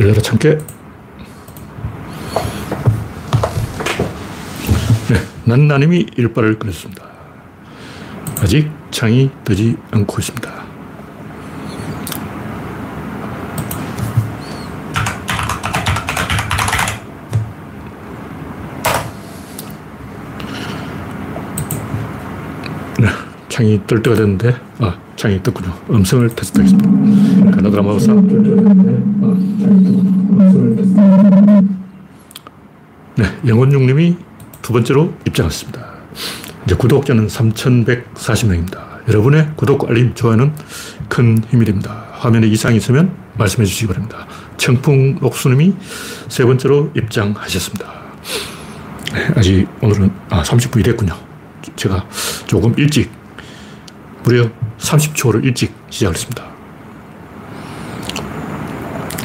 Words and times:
열려라 0.00 0.22
참깨. 0.22 0.56
네, 5.08 5.16
난나님이 5.44 6.06
일발을 6.16 6.58
끊었습니다. 6.58 7.04
아직 8.40 8.70
창이 8.90 9.30
뜨지 9.44 9.76
않고 9.90 10.16
있습니다. 10.18 10.50
네, 23.00 23.08
창이 23.50 23.82
뜰 23.86 24.02
때가 24.02 24.16
됐는데, 24.16 24.56
아, 24.78 24.96
창이 25.16 25.42
떴군요. 25.42 25.74
음성을 25.90 26.26
테스트하겠습니다. 26.30 27.50
가나드라 27.50 27.82
마우사. 27.82 28.14
네, 33.16 33.24
영원중님이 33.46 34.16
두 34.62 34.72
번째로 34.72 35.12
입장했습니다. 35.26 35.90
이제 36.64 36.74
구독자는 36.74 37.26
3,140명입니다. 37.26 39.08
여러분의 39.08 39.50
구독, 39.56 39.88
알림, 39.88 40.14
좋아요는 40.14 40.54
큰 41.08 41.42
힘이 41.50 41.64
됩니다. 41.64 42.06
화면에 42.12 42.46
이상이 42.46 42.76
있으면 42.76 43.14
말씀해 43.36 43.66
주시기 43.66 43.88
바랍니다. 43.88 44.26
청풍 44.56 45.18
옥수님이 45.22 45.74
세 46.28 46.44
번째로 46.44 46.90
입장하셨습니다. 46.94 47.92
네, 49.12 49.28
아직 49.36 49.66
오늘은 49.82 50.10
아, 50.28 50.42
30분이 50.42 50.84
됐군요. 50.84 51.14
제가 51.76 52.06
조금 52.46 52.74
일찍 52.78 53.10
무려 54.22 54.48
30초를 54.78 55.44
일찍 55.44 55.74
시작을 55.90 56.14
했습니다. 56.14 56.49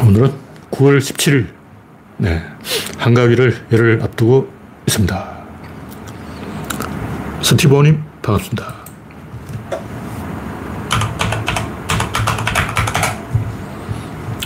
오늘은 0.05 0.31
9월 0.69 0.99
17일 0.99 1.47
네, 2.17 2.43
한가위를 2.97 3.65
열흘 3.71 4.03
앞두고 4.03 4.47
있습니다. 4.87 5.35
스티브님 7.41 8.03
반갑습니다. 8.21 8.75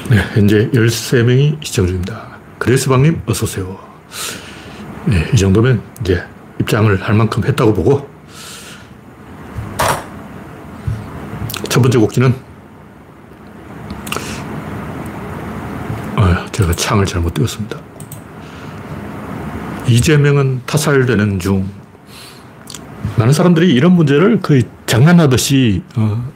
네, 0.09 0.17
현재 0.33 0.69
13명이 0.69 1.61
시청 1.61 1.87
중입니다. 1.87 2.39
그레스방님 2.57 3.21
어서오세요. 3.25 3.77
네, 5.07 5.29
이 5.33 5.35
정도면 5.35 5.81
이제 5.99 6.23
입장을 6.61 7.01
할 7.01 7.15
만큼 7.15 7.43
했다고 7.43 7.73
보고 7.73 8.09
첫 11.67 11.81
번째 11.81 11.99
곡지는 11.99 12.49
아, 16.21 16.45
제가 16.59 16.73
창을 16.73 17.05
잘못 17.05 17.33
띄웠습니다. 17.35 17.79
이재명은 19.87 20.63
타살되는 20.65 21.39
중 21.39 21.65
많은 23.17 23.31
사람들이 23.31 23.73
이런 23.73 23.93
문제를 23.93 24.41
거의 24.41 24.63
장난하듯이 24.85 25.81
어, 25.95 26.29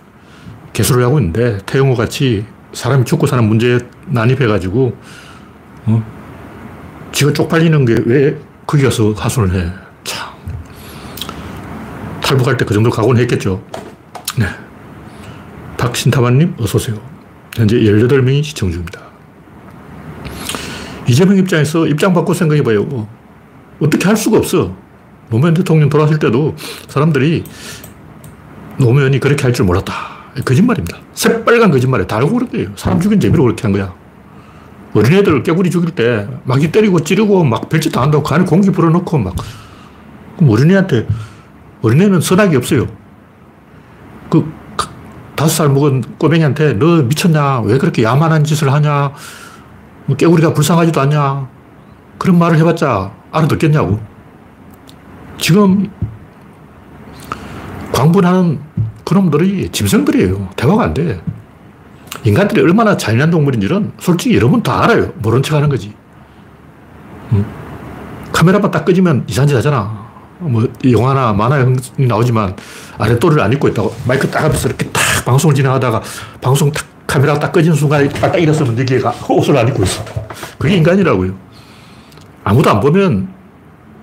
개수를 0.72 1.04
하고 1.04 1.20
있는데 1.20 1.58
태영호 1.66 1.96
같이 1.96 2.46
사람이 2.72 3.04
죽고 3.04 3.28
사는 3.28 3.44
문제에 3.44 3.80
난입해가지고 4.08 4.98
어, 5.88 6.04
지가 7.12 7.34
쪽팔리는 7.34 7.86
게 7.86 7.96
왜 8.06 8.38
거기 8.66 8.84
가서 8.84 9.12
하소연을 9.12 9.56
해. 9.56 9.72
참. 10.06 10.30
탈북할 12.22 12.56
때 12.56 12.64
그 12.64 12.74
정도 12.74 12.90
각오는 12.90 13.22
했겠죠. 13.24 13.62
네. 14.40 14.46
박신타만님, 15.78 16.56
어서오세요. 16.60 16.96
현재 17.58 17.76
18명이 17.76 18.42
시청 18.42 18.72
중입니다. 18.72 19.13
이재명 21.08 21.38
입장에서 21.38 21.88
입장 21.88 22.14
바꿔 22.14 22.34
생각해봐요. 22.34 23.08
어떻게 23.80 24.06
할 24.06 24.16
수가 24.16 24.38
없어. 24.38 24.74
노무현 25.30 25.54
대통령 25.54 25.90
돌아가실 25.90 26.20
때도 26.20 26.56
사람들이 26.88 27.44
노무현이 28.78 29.20
그렇게 29.20 29.44
할 29.44 29.54
줄 29.54 29.66
몰랐다. 29.66 29.94
거짓말입니다. 30.46 30.98
새빨간 31.14 31.70
거짓말에 31.72 32.08
다 32.08 32.18
알고 32.18 32.48
거예요. 32.48 32.70
사람 32.76 33.00
죽인 33.00 33.20
재미로 33.20 33.44
그렇게 33.44 33.64
한 33.64 33.72
거야. 33.72 33.94
어린애들 34.96 35.44
깨구리 35.44 35.70
죽일 35.70 35.92
때 35.92 36.28
막이 36.44 36.72
때리고 36.72 37.00
찌르고 37.02 37.44
막 37.44 37.70
별짓 37.70 37.92
다 37.92 38.02
한다고 38.02 38.24
간에 38.24 38.46
공기 38.46 38.70
불어넣고 38.72 39.18
막. 39.18 39.36
그럼 40.38 40.52
어린애한테, 40.52 41.08
어린애는 41.82 42.22
선악이 42.22 42.56
없어요. 42.56 42.88
그, 44.30 44.52
다섯 45.36 45.50
살 45.50 45.70
먹은 45.70 46.02
꼬맹이한테 46.18 46.74
너 46.74 47.04
미쳤냐? 47.04 47.62
왜 47.62 47.78
그렇게 47.78 48.04
야만한 48.04 48.44
짓을 48.44 48.72
하냐? 48.72 49.14
뭐 50.06 50.16
깨구리가 50.18 50.54
불쌍하지도 50.54 51.00
않냐? 51.02 51.48
그런 52.18 52.38
말을 52.38 52.58
해봤자 52.58 53.12
알아듣겠냐고. 53.32 54.00
지금 55.38 55.90
광분하는 57.94 58.60
그놈들이 59.04 59.70
짐승들이에요. 59.70 60.50
대화가 60.56 60.84
안 60.84 60.94
돼. 60.94 61.22
인간들이 62.24 62.62
얼마나 62.62 62.96
잔인한 62.96 63.30
동물인지는 63.30 63.94
솔직히 64.00 64.36
여러분 64.36 64.64
다 64.64 64.84
알아요. 64.84 65.12
모른 65.18 65.42
척 65.44 65.56
하는 65.56 65.70
거지. 65.70 65.94
응? 67.34 67.46
카메라만 68.32 68.72
딱 68.72 68.86
끄지면 68.86 69.26
이상한 69.28 69.48
짓 69.48 69.56
하잖아. 69.56 70.04
뭐, 70.40 70.68
영화나 70.90 71.32
만화에 71.32 71.66
나오지만 71.98 72.56
아랫도를 72.98 73.40
안 73.42 73.52
입고 73.54 73.68
있다고 73.70 73.96
마이크 74.08 74.30
딱 74.30 74.46
앞에서 74.46 74.68
이렇게 74.68 74.90
딱 74.90 75.02
방송을 75.26 75.56
진행하다가 75.56 76.02
방송 76.42 76.72
딱 76.72 76.86
카메라가 77.14 77.40
딱 77.40 77.52
꺼진 77.52 77.76
순간에 77.76 78.10
딱 78.10 78.36
일어서면 78.36 78.80
여기가 78.80 79.14
옷을 79.30 79.56
안 79.56 79.68
입고 79.68 79.84
있어. 79.84 80.04
그게 80.58 80.78
인간이라고요. 80.78 81.32
아무도 82.44 82.72
안 82.72 82.80
보면 82.80 83.32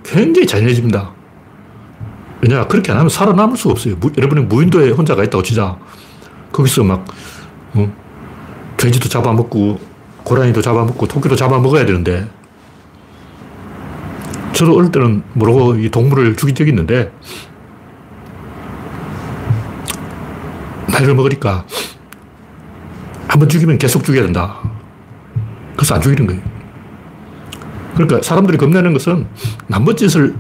굉장히 0.04 0.46
잔인해집니다. 0.46 1.10
왜냐, 2.40 2.68
그렇게 2.68 2.92
안 2.92 2.98
하면 2.98 3.10
살아남을 3.10 3.56
수가 3.56 3.72
없어요. 3.72 3.96
무, 3.98 4.12
여러분이 4.16 4.42
무인도에 4.42 4.90
혼자가 4.90 5.24
있다고 5.24 5.42
치자. 5.42 5.76
거기서 6.52 6.84
막, 6.84 7.04
어, 7.74 7.92
돼지도 8.76 9.08
잡아먹고, 9.08 9.80
고라니도 10.22 10.62
잡아먹고, 10.62 11.08
토끼도 11.08 11.34
잡아먹어야 11.34 11.84
되는데, 11.86 12.28
저도 14.52 14.76
어릴 14.76 14.92
때는 14.92 15.24
모르고 15.32 15.74
이 15.78 15.90
동물을 15.90 16.36
죽인 16.36 16.54
적이 16.54 16.70
있는데, 16.70 17.12
나이를 20.86 21.14
먹으니까, 21.14 21.64
한번 23.30 23.48
죽이면 23.48 23.78
계속 23.78 24.02
죽여야 24.02 24.24
된다. 24.24 24.56
그래서 25.76 25.94
안 25.94 26.00
죽이는 26.00 26.26
거예요. 26.26 26.42
그러니까 27.94 28.20
사람들이 28.22 28.58
겁내는 28.58 28.92
것은 28.92 29.26
나쁜 29.68 29.96
짓을 29.96 30.34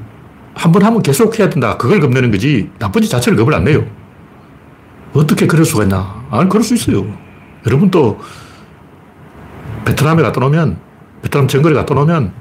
한 0.54 0.72
번 0.72 0.82
하면 0.82 1.00
계속 1.00 1.38
해야 1.38 1.48
된다. 1.48 1.76
그걸 1.76 2.00
겁내는 2.00 2.32
거지. 2.32 2.68
나쁜 2.80 3.00
짓 3.00 3.08
자체를 3.08 3.38
겁을 3.38 3.54
안 3.54 3.62
내요. 3.64 3.86
어떻게 5.14 5.46
그럴 5.46 5.64
수가 5.64 5.84
있나? 5.84 6.24
아니, 6.30 6.48
그럴 6.48 6.64
수 6.64 6.74
있어요. 6.74 7.06
여러분도 7.64 8.18
베트남에 9.84 10.20
갔다 10.22 10.44
오면, 10.44 10.76
베트남 11.22 11.46
정글에 11.46 11.74
갔다 11.74 11.94
오면 11.94 12.32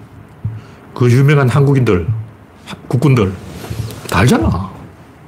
그 0.95 1.09
유명한 1.11 1.47
한국인들, 1.47 2.07
국군들 2.87 3.31
다 4.09 4.19
알잖아. 4.19 4.71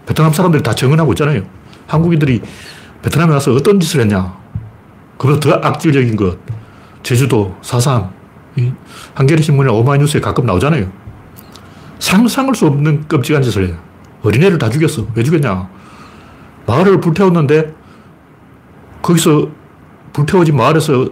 베트남 0.07 0.33
사람들이 0.33 0.63
다 0.63 0.73
증언하고 0.73 1.13
있잖아요. 1.13 1.43
한국인들이 1.87 2.41
베트남에 3.03 3.31
와서 3.33 3.53
어떤 3.53 3.79
짓을 3.79 4.01
했냐. 4.01 4.40
그보다 5.21 5.39
더 5.39 5.67
악질적인 5.67 6.15
것. 6.15 6.35
제주도, 7.03 7.55
사상, 7.61 8.11
한겨레 9.13 9.43
신문이나 9.43 9.71
오마이뉴스에 9.71 10.19
가끔 10.19 10.47
나오잖아요. 10.47 10.91
상상할 11.99 12.55
수 12.55 12.65
없는 12.65 13.07
끔찍한 13.07 13.43
짓을 13.43 13.67
해요. 13.67 13.77
어린애를 14.23 14.57
다 14.57 14.67
죽였어. 14.67 15.05
왜 15.13 15.21
죽였냐? 15.21 15.69
마을을 16.65 16.99
불태웠는데 17.01 17.71
거기서 19.03 19.47
불태워진 20.11 20.55
마을에서 20.55 21.09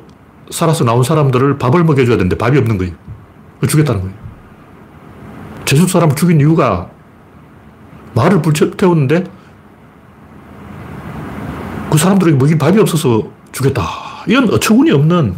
살아서 0.50 0.84
나온 0.84 1.03
사람들을 1.03 1.59
밥을 1.59 1.84
먹여줘야 1.84 2.17
되는데 2.17 2.35
밥이 2.35 2.58
없는 2.58 2.79
거예요. 2.79 2.94
죽였다는 3.67 4.02
거예요. 4.02 4.16
제주 5.66 5.88
사람을 5.88 6.16
죽인 6.16 6.40
이유가 6.40 6.90
마을을 8.16 8.41
불태웠는데 8.41 9.26
그 11.91 11.97
사람들에게 12.00 12.38
먹인 12.38 12.58
밥이 12.58 12.79
없어서 12.79 13.38
죽였다. 13.51 13.84
이건 14.28 14.51
어처구니 14.53 14.91
없는 14.91 15.35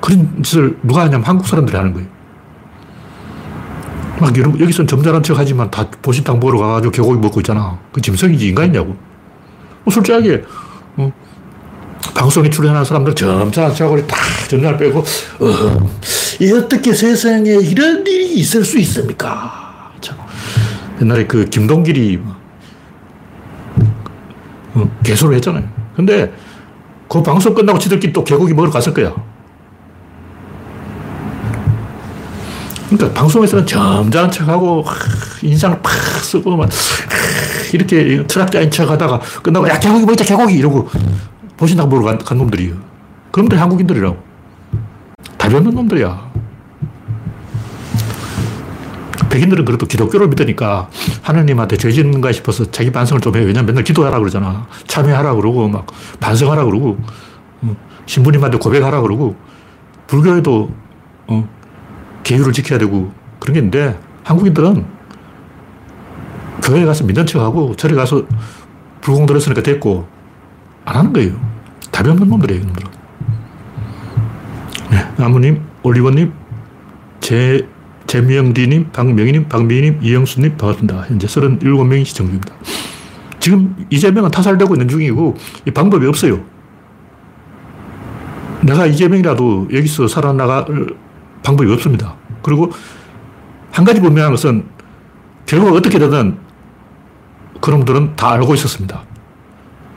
그런 0.00 0.42
짓을 0.42 0.78
누가 0.82 1.02
하냐면 1.02 1.24
한국 1.24 1.46
사람들이 1.46 1.76
하는 1.76 1.92
거예요. 1.92 2.08
막 4.20 4.36
여러분, 4.38 4.60
여기서는 4.60 4.86
점잖은 4.86 5.22
척 5.22 5.38
하지만 5.38 5.70
다 5.70 5.88
보신탕 6.02 6.40
보러 6.40 6.58
가가지고 6.58 6.90
개고기 6.90 7.20
먹고 7.20 7.40
있잖아. 7.40 7.78
그 7.92 8.00
짐승이지, 8.00 8.48
인간이냐고. 8.48 8.96
뭐 9.84 9.92
솔직하게, 9.92 10.42
어, 10.96 11.12
방송에 12.14 12.48
출연하는 12.48 12.84
사람들 12.84 13.14
점잖은 13.14 13.74
척하고 13.74 14.06
다 14.06 14.16
전날 14.48 14.78
빼고, 14.78 15.00
어, 15.00 15.90
어떻게 16.56 16.94
세상에 16.94 17.50
이런 17.50 18.06
일이 18.06 18.36
있을 18.36 18.64
수 18.64 18.78
있습니까? 18.78 19.92
참. 20.00 20.16
옛날에 21.00 21.26
그 21.26 21.44
김동길이 21.44 22.18
어, 24.74 24.90
개소를 25.02 25.36
했잖아요. 25.36 25.68
근데 25.94 26.32
그 27.08 27.22
방송 27.22 27.54
끝나고 27.54 27.78
지들끼리 27.78 28.12
또 28.12 28.24
개고기 28.24 28.52
먹으러 28.54 28.70
갔을 28.70 28.92
거야. 28.92 29.14
그러니까 32.88 33.18
방송에서는 33.18 33.66
점잖은 33.66 34.30
척하고 34.30 34.84
인상을 35.42 35.80
팍 35.82 35.92
쓰고 35.92 36.56
막 36.56 36.68
이렇게 37.72 38.24
철학자인 38.26 38.70
척하다가 38.70 39.20
끝나고 39.42 39.68
야 39.68 39.78
개고기 39.78 40.06
먹자 40.06 40.24
개고기 40.24 40.54
이러고 40.54 40.88
보신다고 41.56 41.88
보러 41.88 42.04
간, 42.04 42.18
간 42.18 42.38
놈들이에요. 42.38 42.74
그놈들이 43.32 43.58
한국인들이라고. 43.60 44.16
다변는 45.36 45.74
놈들이야. 45.74 46.25
백인들은 49.36 49.66
그래도 49.66 49.86
기독교를 49.86 50.28
믿으니까 50.28 50.88
하느님한테 51.20 51.76
죄 51.76 51.92
짓는가 51.92 52.32
싶어서 52.32 52.70
자기 52.70 52.90
반성을 52.90 53.20
좀 53.20 53.36
해요. 53.36 53.44
왜냐면 53.44 53.66
맨날 53.66 53.84
기도하라 53.84 54.18
그러잖아. 54.18 54.66
참여하라 54.86 55.34
그러고 55.34 55.68
막 55.68 55.86
반성하라 56.20 56.64
그러고 56.64 56.96
어, 57.60 57.76
신부님한테 58.06 58.56
고백하라 58.58 59.02
그러고 59.02 59.36
불교에도 60.06 60.70
어, 61.26 61.48
계율을 62.24 62.52
지켜야 62.54 62.78
되고 62.78 63.12
그런 63.38 63.52
게 63.52 63.60
있는데 63.60 63.98
한국인들은 64.24 64.86
교회 66.62 66.84
가서 66.86 67.04
믿는 67.04 67.26
척하고 67.26 67.76
절에 67.76 67.94
가서 67.94 68.24
불공 69.02 69.26
들었으니까 69.26 69.62
됐고 69.62 70.08
안 70.86 70.96
하는 70.96 71.12
거예요. 71.12 71.38
답이 71.92 72.08
없는 72.08 72.28
놈들이에요. 72.28 72.64
네, 74.90 75.12
나무님, 75.16 75.62
올리버님, 75.82 76.32
제, 77.20 77.68
재명디님, 78.06 78.90
박명희님, 78.92 79.48
박미희님, 79.48 80.00
이영수님 80.02 80.56
반갑습니다. 80.56 81.06
현재 81.08 81.26
37명이 81.26 82.04
시청 82.04 82.26
중입니다. 82.26 82.54
지금 83.40 83.86
이재명은 83.90 84.30
타살되고 84.30 84.74
있는 84.74 84.88
중이고 84.88 85.36
이 85.66 85.70
방법이 85.70 86.06
없어요. 86.06 86.40
내가 88.62 88.86
이재명이라도 88.86 89.68
여기서 89.72 90.08
살아나갈 90.08 90.66
방법이 91.42 91.70
없습니다. 91.72 92.14
그리고 92.42 92.72
한 93.72 93.84
가지 93.84 94.00
분명한 94.00 94.32
것은 94.32 94.64
결국 95.44 95.74
어떻게 95.74 95.98
되든 95.98 96.38
그놈들은 97.60 98.16
다 98.16 98.32
알고 98.32 98.54
있었습니다. 98.54 99.02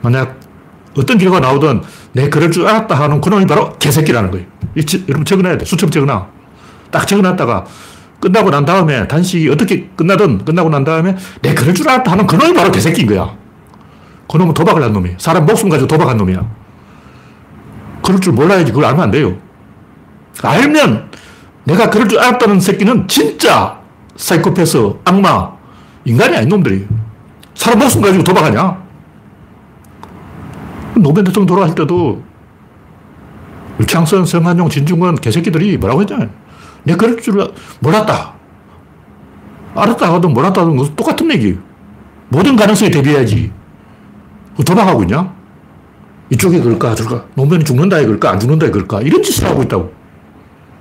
만약 0.02 0.38
어떤 0.96 1.18
결과가 1.18 1.40
나오든 1.40 1.82
내 2.12 2.28
그럴 2.28 2.50
줄 2.50 2.66
알았다 2.66 2.94
하는 2.94 3.20
그놈이 3.20 3.46
바로 3.46 3.76
개새끼라는 3.78 4.30
거예요. 4.30 4.46
여러분 5.08 5.24
적어놔야 5.24 5.58
돼. 5.58 5.64
수첩 5.64 5.90
적어놔. 5.92 6.26
딱 6.90 7.06
적어놨다가 7.06 7.64
끝나고 8.20 8.50
난 8.50 8.64
다음에 8.64 9.08
단식이 9.08 9.48
어떻게 9.48 9.88
끝나든 9.96 10.44
끝나고 10.44 10.68
난 10.68 10.84
다음에 10.84 11.16
내 11.42 11.54
그럴 11.54 11.74
줄 11.74 11.88
알았다 11.88 12.12
하는 12.12 12.26
그놈이 12.26 12.54
바로 12.54 12.70
개새끼인 12.70 13.08
거야. 13.08 13.34
그놈은 14.30 14.54
도박을 14.54 14.82
한 14.82 14.92
놈이야. 14.92 15.14
사람 15.18 15.46
목숨 15.46 15.68
가지고 15.68 15.88
도박한 15.88 16.16
놈이야. 16.16 16.46
그럴 18.02 18.20
줄 18.20 18.32
몰라야지 18.32 18.70
그걸 18.72 18.84
알면 18.86 19.02
안 19.04 19.10
돼요. 19.10 19.36
알면 20.42 21.10
내가 21.64 21.90
그럴 21.90 22.08
줄 22.08 22.18
알았다는 22.18 22.60
새끼는 22.60 23.08
진짜 23.08 23.80
사이코패스, 24.16 24.94
악마, 25.04 25.50
인간이 26.04 26.36
아닌 26.36 26.48
놈들이 26.48 26.86
사람 27.54 27.78
목숨 27.78 28.02
가지고 28.02 28.22
도박하냐? 28.22 28.82
노무현 30.94 31.24
대통령 31.24 31.46
돌아가실 31.46 31.74
때도 31.74 32.22
유창선, 33.80 34.26
성한용, 34.26 34.68
진중권 34.68 35.16
개새끼들이 35.16 35.78
뭐라고 35.78 36.02
했잖아요. 36.02 36.28
내가 36.84 36.98
그럴 36.98 37.20
줄 37.20 37.34
몰랐다. 37.80 38.34
알았다 39.74 40.14
하든 40.14 40.32
몰랐다 40.32 40.62
하든 40.62 40.96
똑같은 40.96 41.30
얘기예요. 41.32 41.56
모든 42.28 42.56
가능성에 42.56 42.90
대비해야지. 42.90 43.52
도박하고 44.64 45.02
있냐? 45.02 45.32
이쪽에 46.30 46.60
그럴까, 46.60 46.94
저럴까? 46.94 47.26
노무현이 47.34 47.64
죽는다에 47.64 48.04
그럴까, 48.04 48.30
안 48.30 48.38
죽는다에 48.38 48.70
그럴까? 48.70 49.00
이런 49.00 49.22
짓을 49.22 49.48
하고 49.48 49.62
있다고. 49.62 49.92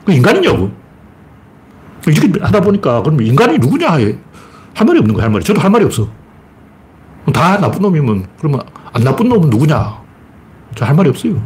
그 0.06 0.12
인간이냐고. 0.12 0.72
이렇게 2.08 2.40
하다 2.40 2.62
보니까, 2.62 3.02
그럼 3.02 3.22
인간이 3.22 3.58
누구냐? 3.58 3.92
할 3.92 4.86
말이 4.86 5.00
없는 5.00 5.14
거야, 5.14 5.24
할 5.26 5.32
말이. 5.32 5.44
저도 5.44 5.60
할 5.62 5.70
말이 5.72 5.86
없어. 5.86 6.08
다 7.34 7.58
나쁜 7.60 7.82
놈이면, 7.82 8.28
그러면 8.38 8.62
안 8.94 9.04
나쁜 9.04 9.30
놈은 9.30 9.50
누구냐? 9.50 10.02
저 10.76 10.86
할 10.86 10.96
말이 10.96 11.10
없어요. 11.10 11.42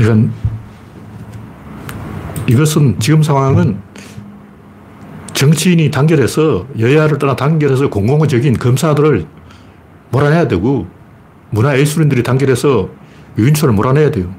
이건, 0.00 0.32
이것은 2.48 2.98
지금 2.98 3.22
상황은 3.22 3.78
정치인이 5.34 5.90
단결해서 5.90 6.66
여야를 6.78 7.18
떠나 7.18 7.36
단결해서 7.36 7.88
공공적인 7.88 8.54
검사들을 8.54 9.26
몰아내야 10.10 10.48
되고 10.48 10.86
문화 11.50 11.78
예술인들이 11.78 12.22
단결해서 12.22 12.88
유인촌을 13.38 13.74
몰아내야 13.74 14.10
돼요. 14.10 14.32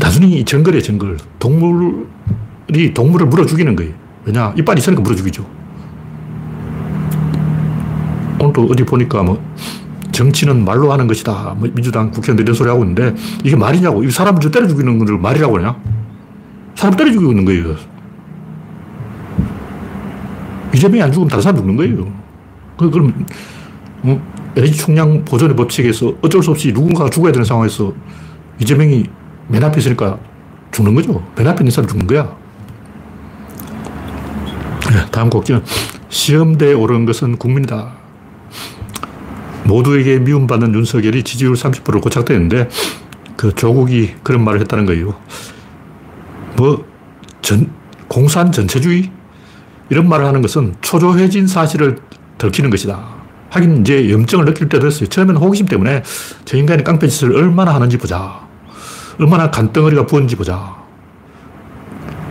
단순히 0.00 0.44
정글이에요, 0.44 0.82
정글. 0.82 1.16
동물이 1.38 2.94
동물을 2.94 3.26
물어 3.26 3.46
죽이는 3.46 3.76
거예요. 3.76 3.92
왜냐? 4.24 4.52
이빨 4.56 4.76
있으니까 4.78 5.02
물어 5.02 5.14
죽이죠. 5.14 5.46
오늘도 8.40 8.68
어디 8.70 8.84
보니까 8.84 9.22
뭐 9.22 9.42
정치는 10.16 10.64
말로 10.64 10.90
하는 10.90 11.06
것이다. 11.06 11.54
뭐 11.58 11.68
민주당 11.74 12.10
국회의원들 12.10 12.44
이런 12.44 12.54
소리 12.54 12.70
하고 12.70 12.82
있는데 12.84 13.14
이게 13.44 13.54
말이냐고. 13.54 14.02
이 14.02 14.10
사람을 14.10 14.50
때려 14.50 14.66
죽이는 14.66 14.98
것을 14.98 15.18
말이라고 15.18 15.58
하냐? 15.58 15.76
사람 16.74 16.96
때려 16.96 17.12
죽이고 17.12 17.32
있는 17.32 17.44
거예요. 17.44 17.76
이재명이 20.74 21.02
안 21.02 21.12
죽으면 21.12 21.28
다른 21.28 21.42
사람 21.42 21.56
죽는 21.56 21.76
거예요. 21.76 22.10
그, 22.78 22.90
그럼, 22.90 23.26
어? 24.04 24.20
LG 24.56 24.78
총량 24.78 25.24
보존의 25.26 25.54
법칙에서 25.54 26.14
어쩔 26.22 26.42
수 26.42 26.50
없이 26.50 26.72
누군가가 26.72 27.10
죽어야 27.10 27.30
되는 27.30 27.44
상황에서 27.44 27.92
이재명이 28.58 29.04
맨 29.48 29.62
앞에 29.64 29.78
있으니까 29.78 30.18
죽는 30.72 30.94
거죠. 30.94 31.22
맨 31.36 31.46
앞에 31.46 31.60
있는 31.60 31.70
사람 31.70 31.88
죽는 31.88 32.06
거야. 32.06 32.34
네, 34.90 35.10
다음 35.10 35.28
곡지는 35.28 35.62
시험대에 36.08 36.72
오른 36.72 37.04
것은 37.04 37.36
국민이다. 37.36 38.05
모두에게 39.66 40.18
미움받는 40.18 40.74
윤석열이 40.74 41.22
지지율 41.22 41.54
30%를 41.54 42.00
고착되는데 42.00 42.68
그 43.36 43.54
조국이 43.54 44.14
그런 44.22 44.44
말을 44.44 44.60
했다는 44.60 44.86
거예요. 44.86 45.14
뭐, 46.56 46.84
전, 47.42 47.70
공산 48.08 48.50
전체주의? 48.50 49.10
이런 49.90 50.08
말을 50.08 50.24
하는 50.24 50.42
것은 50.42 50.74
초조해진 50.80 51.46
사실을 51.46 51.98
들키는 52.38 52.70
것이다. 52.70 53.16
하긴 53.50 53.82
이제 53.82 54.10
염증을 54.10 54.44
느낄 54.44 54.68
때도 54.68 54.86
했어요. 54.86 55.08
처음에는 55.08 55.40
호기심 55.40 55.66
때문에 55.66 56.02
저 56.44 56.56
인간이 56.56 56.82
깡패 56.82 57.08
짓을 57.08 57.34
얼마나 57.36 57.74
하는지 57.74 57.96
보자. 57.96 58.40
얼마나 59.18 59.50
간덩어리가 59.50 60.06
부었는지 60.06 60.36
보자. 60.36 60.76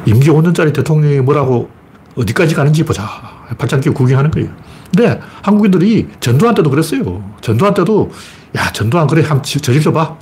임기 0.05 0.29
5년짜리 0.29 0.73
대통령이 0.73 1.21
뭐라고 1.21 1.69
어디까지 2.15 2.55
가는지 2.55 2.83
보자. 2.83 3.09
발짱 3.57 3.79
끼고 3.79 3.95
구경하는 3.95 4.31
거예요. 4.31 4.49
근데 4.91 5.19
한국인들이 5.41 6.07
전두환 6.19 6.55
때도 6.55 6.69
그랬어요. 6.69 7.23
전두환 7.41 7.73
때도 7.73 8.11
야 8.57 8.71
전두환 8.71 9.07
그래 9.07 9.21
한번 9.21 9.43
저질러 9.43 9.91
봐. 9.91 10.17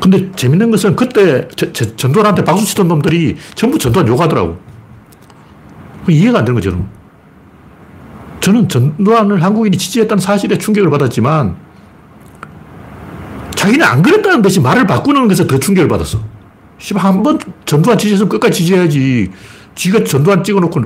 근데 0.00 0.30
재밌는 0.32 0.70
것은 0.70 0.94
그때 0.94 1.48
저, 1.56 1.72
저, 1.72 1.96
전두환한테 1.96 2.44
박수 2.44 2.64
치던 2.66 2.88
놈들이 2.88 3.36
전부 3.54 3.78
전두환 3.78 4.06
욕하더라고. 4.06 4.58
이해가 6.08 6.38
안 6.38 6.44
되는 6.44 6.54
거죠. 6.54 6.86
저는 8.40 8.68
전두환을 8.68 9.42
한국인이 9.42 9.76
지지했다는 9.76 10.20
사실에 10.20 10.56
충격을 10.56 10.90
받았지만 10.90 11.56
자기는 13.56 13.84
안 13.84 14.02
그랬다는 14.02 14.40
듯이 14.40 14.60
말을 14.60 14.86
바꾸는 14.86 15.26
것에 15.26 15.46
더 15.46 15.58
충격을 15.58 15.88
받았어. 15.88 16.20
한번 16.94 17.38
전두환 17.66 17.98
지지했으면 17.98 18.28
끝까지 18.28 18.58
지지해야지. 18.58 19.30
지가 19.74 20.04
전두환 20.04 20.44
찍어놓고, 20.44 20.80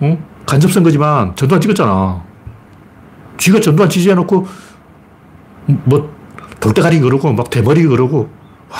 어? 0.00 0.18
간접 0.46 0.72
선 0.72 0.82
거지만 0.82 1.34
전두환 1.34 1.60
찍었잖아. 1.60 2.24
지가 3.36 3.60
전두환 3.60 3.90
지지해놓고, 3.90 4.46
뭐, 5.84 6.14
돌대가리 6.60 7.00
그러고, 7.00 7.32
막 7.32 7.50
대머리 7.50 7.82
그러고, 7.82 8.30
와, 8.70 8.78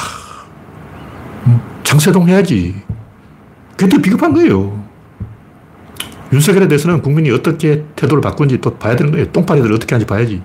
장세동 1.83 2.29
해야지. 2.29 2.83
그게 3.77 3.89
더 3.89 4.01
비겁한 4.01 4.33
거예요. 4.33 4.83
윤석열에 6.33 6.69
대해서는 6.69 7.03
국민이 7.03 7.31
어떻게 7.31 7.85
태도를 7.95 8.21
바꾼지 8.21 8.61
또 8.61 8.77
봐야 8.77 8.97
되는 8.97 9.13
거예요. 9.13 9.31
똥파리들 9.33 9.73
어떻게 9.73 9.95
하는지 9.95 10.09
봐야지. 10.09 10.43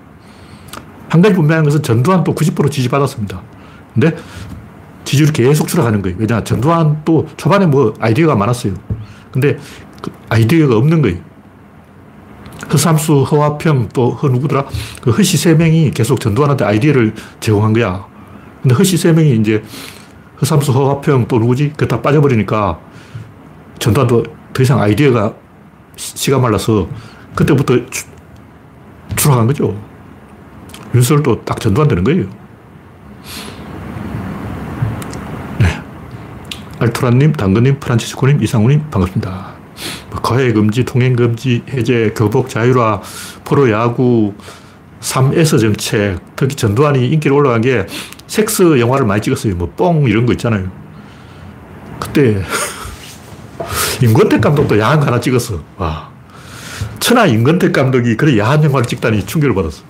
한 1.08 1.20
가지 1.20 1.34
분명한 1.34 1.64
것은 1.64 1.82
전두환 1.82 2.24
또90% 2.24 2.70
지지받았습니다. 2.70 3.42
근데 3.94 4.16
지지율이 5.04 5.32
계속 5.32 5.68
추락하는 5.68 6.00
거예요. 6.02 6.16
왜냐, 6.18 6.44
전두환 6.44 7.02
또 7.04 7.26
초반에 7.36 7.66
뭐 7.66 7.94
아이디어가 8.00 8.36
많았어요. 8.36 8.74
근데 9.32 9.56
그 9.56 9.91
그 10.02 10.10
아이디어가 10.28 10.76
없는 10.76 11.00
거예요. 11.02 11.18
그 12.62 12.72
허삼수, 12.72 13.22
허화평, 13.22 13.88
또, 13.92 14.10
허 14.10 14.28
누구더라? 14.28 14.66
그 15.02 15.10
허씨 15.10 15.36
세 15.36 15.54
명이 15.54 15.90
계속 15.92 16.20
전두환한테 16.20 16.64
아이디어를 16.64 17.14
제공한 17.40 17.72
거야. 17.72 18.04
근데 18.62 18.74
허씨 18.74 18.96
세 18.96 19.12
명이 19.12 19.36
이제 19.36 19.62
허삼수, 20.40 20.72
허화평, 20.72 21.26
또 21.28 21.38
누구지? 21.38 21.72
그 21.76 21.86
다 21.88 22.00
빠져버리니까 22.02 22.78
전두환도 23.78 24.24
더 24.52 24.62
이상 24.62 24.80
아이디어가 24.80 25.34
시가 25.96 26.38
말라서 26.38 26.88
그때부터 27.34 27.74
추, 27.90 28.06
추락한 29.16 29.46
거죠. 29.46 29.76
윤석열도 30.94 31.44
딱 31.44 31.58
전두환 31.60 31.88
되는 31.88 32.04
거예요. 32.04 32.26
네. 35.58 35.82
알토란님, 36.78 37.32
당근님, 37.32 37.80
프란치스코님, 37.80 38.42
이상우님, 38.42 38.90
반갑습니다. 38.90 39.61
뭐 40.12 40.20
거해 40.20 40.52
금지, 40.52 40.84
통행 40.84 41.16
금지, 41.16 41.62
해제, 41.70 42.12
교복 42.14 42.50
자율화, 42.50 43.00
프로 43.44 43.70
야구, 43.70 44.34
3S 45.00 45.58
정책, 45.60 46.18
특히 46.36 46.54
전두환이 46.54 47.08
인기를 47.08 47.34
올라간 47.34 47.62
게 47.62 47.86
섹스 48.26 48.78
영화를 48.78 49.06
많이 49.06 49.22
찍었어요. 49.22 49.54
뭐 49.56 49.72
뽕 49.74 50.06
이런 50.08 50.26
거 50.26 50.32
있잖아요. 50.32 50.70
그때 51.98 52.42
임권택 54.02 54.40
감독도 54.42 54.78
야한 54.78 55.00
거 55.00 55.06
하나 55.06 55.18
찍었어. 55.18 55.62
와. 55.78 56.10
천하 57.00 57.26
임권택 57.26 57.72
감독이 57.72 58.16
그래 58.16 58.38
야한 58.38 58.62
영화를 58.62 58.86
찍다니 58.86 59.24
충격을 59.24 59.54
받았어. 59.54 59.82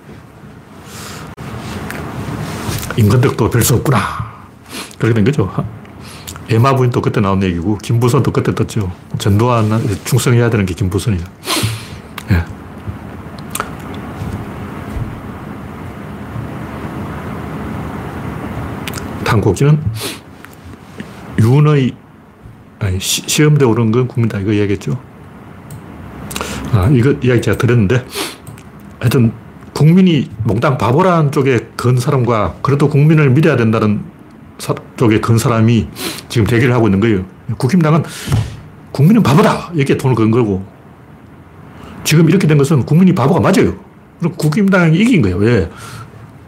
임권택도 2.96 3.50
별 3.50 3.62
수 3.62 3.74
없구나. 3.74 3.98
그렇게 4.98 5.14
된 5.14 5.24
거죠. 5.24 5.50
에마 6.52 6.76
부인도 6.76 7.00
그때 7.00 7.20
나온 7.20 7.42
얘기고, 7.42 7.78
김부선 7.78 8.22
도 8.22 8.30
그때 8.30 8.54
떴죠. 8.54 8.92
전두환 9.18 9.70
충성해야 10.04 10.50
되는 10.50 10.66
게 10.66 10.74
김부선이야. 10.74 11.24
예. 12.32 12.44
곡지는 19.40 19.82
윤의 21.40 21.92
아니, 22.78 22.98
시, 23.00 23.42
험대 23.42 23.64
오른 23.64 23.92
건 23.92 24.08
국민다. 24.08 24.38
이거 24.38 24.52
이야기했죠. 24.52 24.98
아, 26.72 26.88
이거 26.92 27.14
이야기 27.22 27.40
제가 27.40 27.56
들었는데, 27.56 28.04
하여튼, 28.98 29.32
국민이 29.72 30.30
몽땅 30.44 30.78
바보라는 30.78 31.32
쪽에 31.32 31.68
건 31.76 31.96
사람과 31.96 32.56
그래도 32.60 32.88
국민을 32.88 33.30
믿어야 33.30 33.56
된다는 33.56 34.04
사, 34.58 34.74
쪽에 34.96 35.20
건 35.20 35.38
사람이 35.38 35.88
지금 36.32 36.46
대결을 36.46 36.74
하고 36.74 36.86
있는 36.86 36.98
거예요. 36.98 37.26
국힘당은 37.58 38.04
국민은 38.90 39.22
바보다. 39.22 39.70
이렇게 39.74 39.98
돈을 39.98 40.16
건 40.16 40.30
거고. 40.30 40.64
지금 42.04 42.26
이렇게 42.30 42.46
된 42.46 42.56
것은 42.56 42.86
국민이 42.86 43.14
바보가 43.14 43.38
맞아요. 43.40 43.76
그럼 44.18 44.34
국힘당이 44.38 44.96
이긴 44.96 45.20
거예요. 45.20 45.36
왜? 45.36 45.68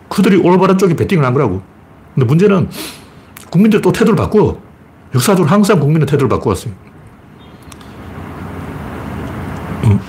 그들이 0.08 0.36
올바른 0.36 0.78
쪽에 0.78 0.96
배팅을 0.96 1.22
한 1.22 1.34
거라고. 1.34 1.60
근데 2.14 2.24
문제는 2.24 2.70
국민들 3.50 3.82
또 3.82 3.92
태도를 3.92 4.16
바꾸어. 4.16 4.58
역사적으로 5.14 5.52
항상 5.52 5.78
국민의 5.78 6.06
태도를 6.06 6.30
바꿔왔어요. 6.30 6.72
음. 9.84 10.00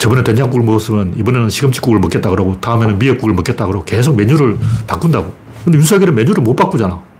저번에 0.00 0.24
된장국을 0.24 0.66
먹었으면 0.66 1.14
이번에는 1.16 1.48
시금치국을 1.48 2.00
먹겠다 2.00 2.28
그러고 2.28 2.60
다음에는 2.60 2.98
미역국을 2.98 3.34
먹겠다 3.34 3.68
그러고 3.68 3.84
계속 3.84 4.16
메뉴를 4.16 4.58
바꾼다고. 4.88 5.32
근데 5.62 5.78
윤석열은 5.78 6.12
메뉴를 6.16 6.42
못 6.42 6.56
바꾸잖아. 6.56 7.13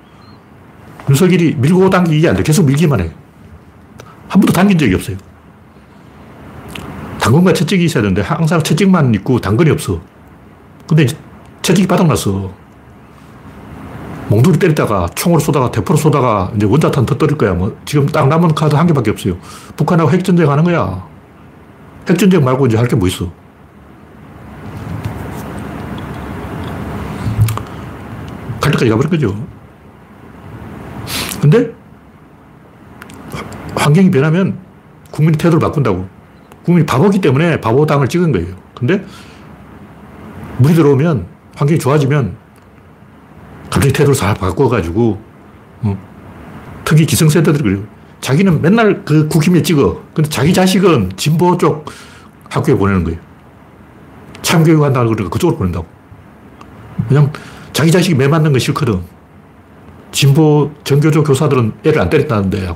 윤석열이 1.09 1.57
밀고 1.57 1.91
당기기 1.91 2.29
안 2.29 2.37
돼. 2.37 2.43
계속 2.43 2.65
밀기만 2.67 3.01
해. 3.01 3.11
한 4.29 4.41
번도 4.41 4.53
당긴 4.53 4.79
적이 4.79 4.95
없어요. 4.95 5.17
당근과 7.21 7.53
채찍이 7.53 7.85
있어야 7.85 8.03
되는데 8.03 8.23
항상 8.23 8.63
채찍만 8.63 9.15
있고 9.17 9.39
당근이 9.41 9.71
없어. 9.71 10.01
근데 10.89 11.07
채찍이 11.63 11.87
바닥났어. 11.89 12.53
몽둥이 14.29 14.59
때리다가 14.59 15.07
총으로 15.15 15.39
쏘다가 15.41 15.71
대포로 15.71 15.97
쏘다가 15.99 16.51
이제 16.57 16.67
원자탄 16.67 17.05
터뜨릴 17.07 17.37
거야. 17.37 17.53
뭐 17.55 17.77
지금 17.85 18.07
딱 18.07 18.27
남은 18.29 18.55
카드 18.55 18.75
한 18.75 18.87
개밖에 18.87 19.11
없어요. 19.11 19.37
북한하고 19.77 20.11
핵전쟁 20.11 20.51
하는 20.51 20.65
거야. 20.65 21.07
핵전쟁 22.09 22.43
말고 22.45 22.67
이제 22.67 22.77
할 22.77 22.89
게 22.89 22.97
뭐 22.97 23.07
있어. 23.09 23.31
갈 28.61 28.73
때까지 28.73 28.89
가버린 28.91 29.11
거죠. 29.11 29.37
근데 31.45 31.75
환경이 33.77 34.11
변하면 34.11 34.57
국민의 35.11 35.37
태도를 35.37 35.59
바꾼다고. 35.61 36.09
국민이 36.65 36.87
바보기 36.87 37.21
때문에 37.21 37.61
바보당을 37.61 38.09
찍은 38.09 38.33
거예요. 38.33 38.57
근데 38.75 39.05
물이 40.57 40.73
들어오면 40.73 41.27
환경이 41.55 41.79
좋아지면 41.79 42.35
갑자기 43.65 43.93
태도를 43.93 44.15
잘 44.15 44.33
바꿔가지고, 44.33 45.21
어, 45.83 45.99
특히 46.83 47.05
기성세대들이 47.05 47.63
그래요. 47.63 47.83
자기는 48.23 48.63
맨날 48.63 49.05
그 49.05 49.29
국힘에 49.29 49.63
찍어. 49.63 50.01
근데 50.15 50.31
자기 50.31 50.55
자식은 50.55 51.11
진보 51.17 51.59
쪽 51.59 51.85
학교에 52.49 52.75
보내는 52.75 53.05
거예요. 53.05 53.21
참교육 54.41 54.83
한다고 54.83 55.11
그러니까 55.11 55.29
그쪽으로 55.29 55.59
보낸다고. 55.59 55.87
왜냐면 57.11 57.31
자기 57.75 57.91
자식이 57.91 58.15
매 58.15 58.29
맞는 58.29 58.51
거 58.55 58.59
싫거든. 58.59 59.03
진보 60.15 60.71
전교조 60.85 61.25
교사들은 61.25 61.73
애를 61.85 62.01
안 62.01 62.09
때렸다는데. 62.09 62.75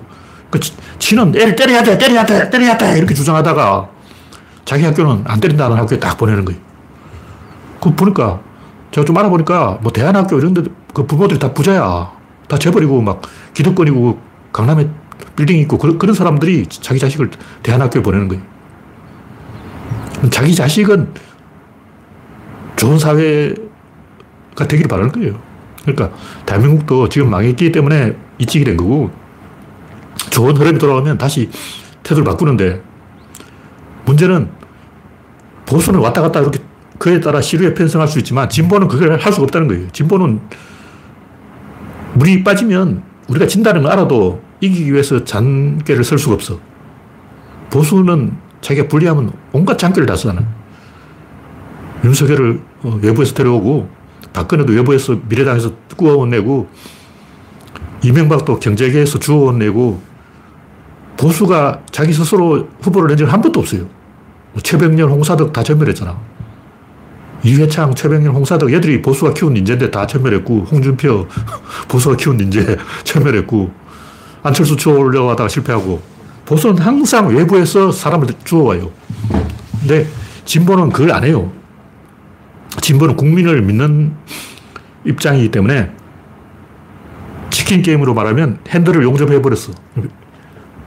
그 0.51 0.61
지는 0.99 1.35
애를 1.37 1.55
때려야 1.55 1.83
돼, 1.83 1.97
때려야 1.97 2.25
돼, 2.27 2.51
때려야 2.51 2.77
돼. 2.77 2.99
이렇게 2.99 3.15
주장하다가 3.15 3.89
자기 4.65 4.85
학교는 4.85 5.25
안 5.27 5.41
때린다는 5.41 5.77
학교에 5.77 5.99
딱 5.99 6.17
보내는 6.19 6.45
거예요. 6.45 6.61
그 7.81 7.95
보니까 7.95 8.41
제가 8.91 9.05
좀 9.05 9.17
알아보니까 9.17 9.79
뭐 9.83 9.93
대안학교 9.93 10.39
이런 10.39 10.53
데 10.55 10.63
그 10.99 11.07
부모들이 11.07 11.39
다 11.39 11.53
부자야. 11.53 12.11
다 12.49 12.59
재버리고 12.59 13.01
막 13.01 13.23
기득권이고 13.55 14.19
강남에 14.53 14.89
빌딩 15.37 15.59
있고 15.61 15.79
그런, 15.79 15.97
그런 15.99 16.15
사람들이 16.15 16.67
자기 16.67 16.99
자식을 16.99 17.31
대안학교에 17.63 18.03
보내는 18.03 18.27
거예요. 18.29 18.43
자기 20.31 20.55
자식은 20.55 21.15
좋은 22.75 22.99
사회가 22.99 24.67
되기를 24.67 24.89
바라는 24.89 25.13
거예요. 25.13 25.39
그러니까 25.95 26.17
대한민국도 26.47 27.09
지금 27.09 27.31
망했기 27.31 27.73
때문에 27.73 28.17
이직이 28.39 28.65
된 28.65 28.77
거고 28.77 29.11
좋은 30.31 30.57
흐름이 30.57 30.79
돌아오면 30.79 31.19
다시 31.19 31.51
태도를 32.03 32.25
바꾸는데 32.25 32.83
문제는 34.05 34.51
보수는 35.67 36.01
왔다 36.01 36.23
갔다 36.23 36.41
이렇게 36.41 36.61
그에 36.99 37.21
따라 37.21 37.41
시류에 37.41 37.75
편성할 37.75 38.09
수 38.09 38.19
있지만 38.19 38.49
진보는 38.49 38.89
그걸 38.89 39.19
할 39.19 39.33
수가 39.33 39.45
없다는 39.45 39.69
거예요. 39.69 39.89
진보는 39.93 40.41
물이 42.15 42.43
빠지면 42.43 43.03
우리가 43.29 43.47
진다는 43.47 43.83
걸 43.83 43.93
알아도 43.93 44.43
이기기 44.61 44.93
위해서 44.93 45.23
잔꾀를 45.23 46.03
쓸 46.03 46.19
수가 46.19 46.35
없어. 46.35 46.59
보수는 47.71 48.37
자기가 48.61 48.89
불리하면 48.89 49.33
온갖 49.53 49.79
잔꾀를 49.79 50.07
다 50.07 50.17
쓰잖아. 50.17 50.43
윤석열을 52.05 52.61
어, 52.83 52.99
외부에서 53.03 53.35
데려오고 53.35 53.89
박근혜도 54.33 54.73
외부에서 54.73 55.19
미래당에서 55.29 55.73
꾸어내고 55.97 56.69
이명박도 58.03 58.61
경제계에서 58.61 59.19
주워내고 59.19 60.01
보수가 61.17 61.81
자기 61.91 62.13
스스로 62.13 62.69
후보를 62.81 63.09
낸 63.09 63.17
적은 63.17 63.33
한 63.33 63.43
번도 63.43 63.61
없어요. 63.61 63.81
뭐 64.53 64.63
최병렬, 64.63 65.11
홍사덕 65.11 65.53
다 65.53 65.63
전멸했잖아. 65.63 66.17
이회창, 67.43 67.95
최병일, 67.95 68.31
홍사덕 68.31 68.73
얘들이 68.73 69.03
보수가 69.03 69.35
키운 69.35 69.57
인재인데 69.57 69.91
다 69.91 70.07
천멸했고 70.07 70.67
홍준표 70.71 71.27
보수가 71.89 72.17
키운 72.17 72.41
인재 72.41 72.77
천멸했고 73.05 73.71
안철수 74.43 74.77
주워오려고 74.77 75.31
하다가 75.31 75.49
실패하고 75.49 76.01
보수는 76.47 76.79
항상 76.79 77.29
외부에서 77.29 77.93
사람을 77.93 78.29
주워와요. 78.45 78.91
근데 79.81 80.07
진보는 80.45 80.91
그걸 80.91 81.13
안 81.13 81.25
해요. 81.25 81.53
진보는 82.81 83.17
국민을 83.17 83.63
믿는 83.63 84.15
입장이기 85.05 85.51
때문에 85.51 85.93
치킨 87.51 87.83
게임으로 87.83 88.15
말하면 88.15 88.59
핸들을 88.69 89.03
용접해버렸어. 89.03 89.73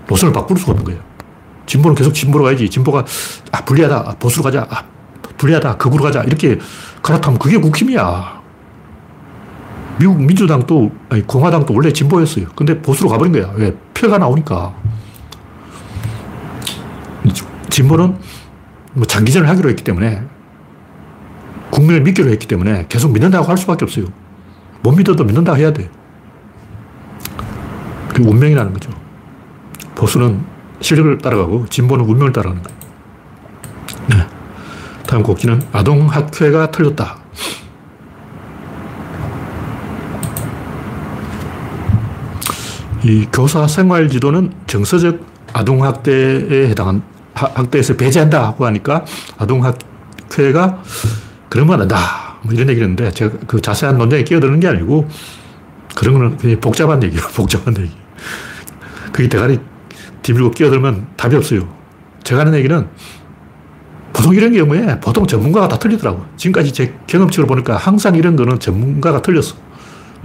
노선을 0.07 0.33
바꿀 0.33 0.57
수가 0.57 0.71
없는 0.73 0.85
거예요. 0.85 1.01
진보는 1.65 1.95
계속 1.95 2.13
진보로 2.13 2.43
가야지. 2.43 2.69
진보가, 2.69 3.05
아, 3.51 3.63
불리하다. 3.63 3.95
아, 3.95 4.15
보수로 4.19 4.43
가자. 4.43 4.67
아, 4.69 4.83
불리하다. 5.38 5.77
극으로 5.77 6.03
가자. 6.03 6.23
이렇게 6.23 6.59
갈아타면 7.01 7.39
그게 7.39 7.57
국힘이야. 7.57 8.41
미국 10.00 10.21
민주당도, 10.21 10.91
아니, 11.09 11.25
공화당도 11.25 11.73
원래 11.73 11.93
진보였어요. 11.93 12.47
근데 12.55 12.81
보수로 12.81 13.09
가버린 13.09 13.31
거야. 13.33 13.51
왜? 13.55 13.75
표가 13.93 14.17
나오니까. 14.17 14.73
진보는 17.69 18.17
뭐 18.93 19.05
장기전을 19.05 19.47
하기로 19.47 19.69
했기 19.69 19.83
때문에 19.83 20.23
국민을 21.81 22.01
믿기로 22.01 22.29
했기 22.29 22.47
때문에 22.47 22.85
계속 22.89 23.11
믿는다고 23.11 23.45
할 23.45 23.57
수밖에 23.57 23.85
없어요. 23.85 24.05
못 24.81 24.91
믿어도 24.91 25.23
믿는다고 25.23 25.57
해야 25.57 25.73
돼. 25.73 25.89
그게 28.09 28.23
운명이라는 28.23 28.73
거죠. 28.73 28.91
보수는 29.95 30.43
실력을 30.79 31.17
따라가고 31.17 31.65
진보는 31.67 32.05
운명을 32.05 32.33
따라가는 32.33 32.63
거예요. 32.63 32.79
네. 34.09 34.27
다음 35.07 35.23
곡지는 35.23 35.61
아동학회가 35.71 36.71
틀렸다. 36.71 37.17
이 43.03 43.27
교사 43.33 43.67
생활 43.67 44.07
지도는 44.09 44.53
정서적 44.67 45.19
아동학대에 45.53 46.69
해당한 46.69 47.01
학대에서 47.33 47.95
배제한다 47.95 48.45
하고 48.45 48.67
하니까 48.67 49.03
아동학회가 49.39 50.83
그러면 51.51 51.81
안다. 51.81 52.38
뭐 52.43 52.53
이런 52.53 52.70
얘기를 52.70 52.88
했는데 52.88 53.12
제가 53.12 53.38
그 53.46 53.60
자세한 53.60 53.98
논쟁에 53.98 54.24
끼어드는 54.24 54.62
게 54.62 54.70
아니고 54.70 55.10
그런 55.98 56.13
거는 56.13 56.60
복잡한 56.62 57.03
얘기예요. 57.03 57.27
복잡한 57.36 57.75
얘기. 57.77 57.91
그게 59.12 59.27
대가리 59.27 59.60
뒤밀고 60.22 60.51
끼어들면 60.51 61.08
답이 61.17 61.36
없어요. 61.36 61.67
제가 62.24 62.41
하는 62.41 62.53
얘기는 62.55 62.88
보통 64.13 64.34
이런 64.34 64.53
경우에 64.53 64.98
보통 65.01 65.27
전문가가 65.27 65.67
다 65.67 65.77
틀리더라고. 65.77 66.25
지금까지 66.38 66.72
제 66.72 66.93
경험치를 67.08 67.48
보니까 67.48 67.75
항상 67.75 68.15
이런 68.15 68.38
거는 68.38 68.58
전문가가 68.58 69.22
틀렸어. 69.22 69.58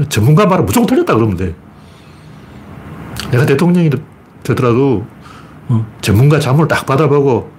전문가 0.09 0.47
말은 0.47 0.65
무조건 0.65 0.87
틀렸다 0.87 1.13
그러면 1.13 1.37
돼. 1.37 1.57
내가 3.33 3.45
대통령이 3.45 3.91
되더라도 4.45 5.05
어, 5.67 5.85
전문가 6.01 6.39
자문을 6.39 6.69
딱 6.69 6.87
받아보고 6.87 7.51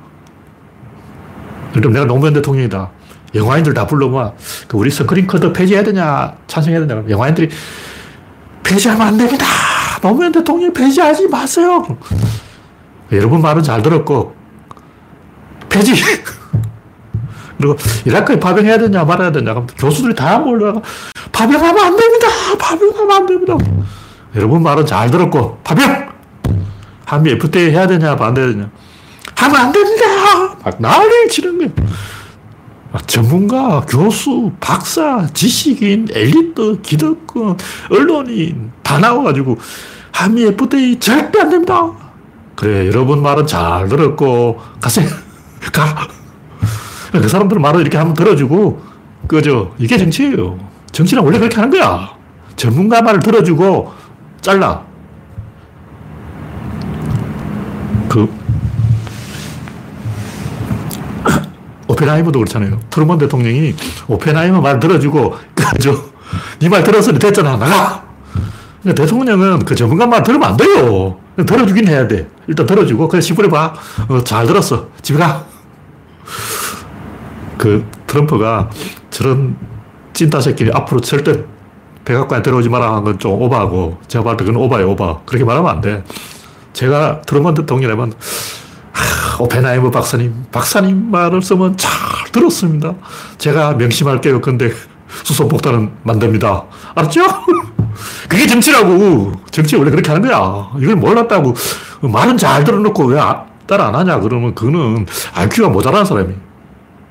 그럼 1.73 1.91
내가 1.91 2.05
노무현 2.05 2.33
대통령이다. 2.33 2.91
영화인들 3.35 3.73
다 3.73 3.85
불러모아 3.85 4.33
그 4.67 4.77
우리 4.77 4.89
스크린 4.89 5.27
쿼터 5.27 5.51
폐지해야 5.51 5.83
되냐 5.83 6.33
찬성해야 6.47 6.85
되냐 6.85 7.03
영화인들이 7.09 7.49
폐지하면 8.63 9.07
안 9.07 9.17
됩니다. 9.17 9.45
노무현 10.01 10.31
대통령 10.31 10.71
폐지하지 10.73 11.27
마세요. 11.27 11.85
여러분 13.11 13.41
말은 13.41 13.63
잘 13.63 13.81
들었고 13.81 14.35
폐지 15.69 15.93
그리고 17.57 17.75
이라크에 18.05 18.39
파병해야 18.39 18.77
되냐 18.77 19.03
말아야 19.03 19.31
되냐 19.31 19.53
교수들이 19.77 20.13
다 20.13 20.37
몰려가 20.39 20.81
파병하면 21.31 21.85
안 21.85 21.95
됩니다. 21.95 22.27
파병하면 22.59 23.11
안 23.11 23.25
됩니다. 23.25 23.57
여러분 24.35 24.61
말은 24.61 24.85
잘 24.85 25.09
들었고 25.09 25.59
파병 25.63 26.09
한미 27.05 27.31
FTA 27.31 27.71
해야 27.71 27.87
되냐 27.87 28.15
반대해야 28.15 28.51
되냐 28.53 28.69
하면 29.35 29.55
안 29.55 29.71
됩니다. 29.71 30.05
막 30.63 30.75
난리 30.79 31.27
치는 31.29 31.57
거예요. 31.57 31.71
전문가, 33.05 33.81
교수, 33.81 34.51
박사, 34.59 35.27
지식인, 35.33 36.07
엘리트, 36.11 36.81
기득권, 36.81 37.57
언론인 37.89 38.71
다 38.81 38.97
나와가지고 38.99 39.57
한미 40.11 40.43
FTA 40.45 40.99
절대 40.99 41.41
안 41.41 41.49
됩니다. 41.49 41.91
그래, 42.55 42.87
여러분 42.87 43.21
말은 43.21 43.45
잘 43.45 43.87
들었고, 43.87 44.59
가세요. 44.81 45.07
가. 45.71 46.07
그 47.11 47.27
사람들 47.27 47.59
말을 47.59 47.81
이렇게 47.81 47.97
한번 47.97 48.15
들어주고, 48.15 48.81
그죠. 49.27 49.75
이게 49.77 49.97
정치예요. 49.97 50.57
정치는 50.91 51.23
원래 51.23 51.37
그렇게 51.37 51.55
하는 51.57 51.69
거야. 51.69 52.09
전문가 52.55 53.01
말을 53.01 53.19
들어주고, 53.19 53.91
잘라. 54.41 54.83
오펜하이머도 61.97 62.39
그렇잖아요. 62.39 62.79
트루먼 62.89 63.17
대통령이 63.17 63.75
오펜하이머 64.07 64.61
말 64.61 64.79
들어주고, 64.79 65.35
그죠. 65.55 66.09
니말 66.61 66.83
들었으니 66.83 67.17
됐잖아. 67.19 67.57
나가! 67.57 68.05
그러니까 68.81 69.03
대통령은 69.03 69.65
그 69.65 69.75
전문가 69.75 70.05
말 70.05 70.21
들으면 70.23 70.49
안 70.49 70.57
돼요. 70.57 71.17
들어주긴 71.35 71.87
해야 71.87 72.07
돼. 72.07 72.27
일단 72.47 72.65
들어주고, 72.65 73.07
그래, 73.07 73.21
씨부려 73.21 73.49
봐. 73.49 73.73
어, 74.07 74.23
잘 74.23 74.45
들었어. 74.45 74.87
집에 75.01 75.19
가. 75.19 75.45
그 77.57 77.85
트럼프가 78.05 78.69
저런 79.09 79.57
찐따 80.13 80.41
새끼 80.41 80.69
앞으로 80.71 81.01
절대 81.01 81.43
백악관에 82.05 82.43
들어오지 82.43 82.69
마라 82.69 82.91
하는 82.91 83.03
건좀 83.03 83.31
오바하고, 83.41 83.97
제가 84.07 84.23
봤을 84.23 84.37
때 84.37 84.45
그건 84.45 84.61
오바예요, 84.61 84.91
오바. 84.91 85.21
그렇게 85.25 85.43
말하면 85.43 85.69
안 85.69 85.81
돼. 85.81 86.03
제가 86.73 87.21
트럼프 87.21 87.55
대통령이라면 87.55 88.13
오펜하이머 89.39 89.91
박사님, 89.91 90.45
박사님 90.51 91.11
말을 91.11 91.41
쓰면 91.41 91.77
잘 91.77 91.91
들었습니다. 92.31 92.93
제가 93.37 93.73
명심할게요. 93.73 94.41
근데 94.41 94.71
수소폭탄은 95.23 95.91
만듭니다. 96.03 96.63
알았죠? 96.95 97.21
그게 98.27 98.45
정치라고. 98.47 99.33
정치 99.51 99.75
원래 99.75 99.89
그렇게 99.91 100.11
하는 100.11 100.27
거야. 100.27 100.71
이걸 100.79 100.95
몰랐다고. 100.95 101.53
말은 102.01 102.37
잘 102.37 102.63
들어놓고 102.63 103.05
왜 103.05 103.19
따라 103.65 103.87
안 103.87 103.95
하냐? 103.95 104.19
그러면 104.19 104.53
그거는 104.55 105.05
IQ가 105.33 105.69
모자라는 105.69 106.05
사람이. 106.05 106.33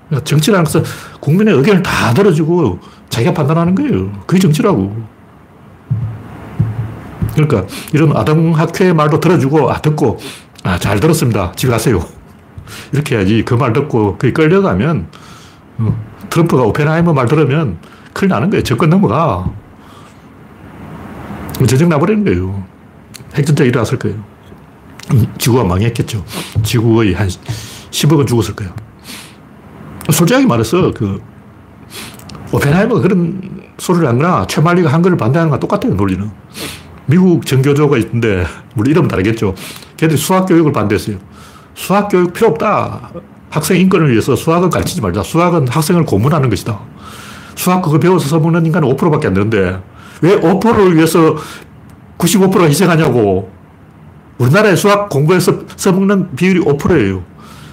그러니까 0.08 0.24
정치라는 0.24 0.64
것은 0.64 0.84
국민의 1.20 1.54
의견을 1.54 1.82
다 1.82 2.14
들어주고 2.14 2.78
자기가 3.08 3.34
판단하는 3.34 3.74
거예요. 3.74 4.12
그게 4.26 4.40
정치라고. 4.40 5.16
그러니까 7.34 7.66
이런 7.92 8.16
아동학회 8.16 8.94
말도 8.94 9.20
들어주고, 9.20 9.70
아, 9.70 9.80
듣고, 9.82 10.18
아, 10.66 10.78
잘 10.78 10.98
들었습니다. 10.98 11.52
집에 11.52 11.70
가세요. 11.70 12.04
이렇게 12.92 13.16
해야지. 13.16 13.42
그 13.44 13.54
말 13.54 13.72
듣고 13.72 14.18
그게 14.18 14.32
끌려가면 14.32 15.06
어, 15.78 15.96
트럼프가 16.30 16.64
오펜하이머 16.64 17.12
말 17.12 17.26
들으면 17.26 17.78
큰일 18.12 18.30
나는 18.30 18.50
거예요. 18.50 18.62
정권 18.64 18.90
넘어가. 18.90 19.48
전쟁 21.68 21.88
나버리는 21.88 22.24
거예요. 22.24 22.64
핵전쟁 23.34 23.66
일어났을 23.68 23.98
거예요. 23.98 24.16
음, 25.12 25.32
지구가 25.38 25.62
망했겠죠. 25.64 26.24
지구의 26.64 27.14
한 27.14 27.28
10억은 27.28 28.26
죽었을 28.26 28.56
거예요. 28.56 28.74
솔직하게 30.10 30.46
말해서 30.46 30.90
그 30.92 31.22
오펜하이머가 32.52 33.00
그런 33.02 33.70
소리를 33.78 34.06
한 34.08 34.18
거나 34.18 34.46
최말리가 34.46 34.92
한글을 34.92 35.16
반대하는 35.16 35.50
거랑 35.50 35.60
똑같아요, 35.60 35.94
논리는. 35.94 36.28
미국 37.06 37.46
정교조가 37.46 37.98
있는데, 37.98 38.46
물론 38.74 38.90
이름 38.90 39.08
다르겠죠. 39.08 39.54
걔들이 39.96 40.18
수학 40.18 40.46
교육을 40.46 40.72
반대했어요. 40.72 41.16
수학 41.74 42.08
교육 42.08 42.32
필요 42.32 42.48
없다. 42.48 43.10
학생 43.50 43.78
인권을 43.80 44.10
위해서 44.10 44.34
수학은 44.34 44.70
가르치지 44.70 45.00
말자. 45.00 45.22
수학은 45.22 45.68
학생을 45.68 46.04
고문하는 46.04 46.50
것이다. 46.50 46.78
수학 47.54 47.82
그거 47.82 47.98
배워서 47.98 48.28
써먹는 48.28 48.66
인간은 48.66 48.88
5%밖에 48.96 49.28
안 49.28 49.34
되는데 49.34 49.80
왜 50.20 50.38
5%를 50.38 50.96
위해서 50.96 51.36
95%가 52.18 52.64
희생하냐고. 52.64 53.50
우리나라에 54.38 54.76
수학 54.76 55.08
공부해서 55.08 55.60
써먹는 55.76 56.36
비율이 56.36 56.60
5%예요. 56.60 57.22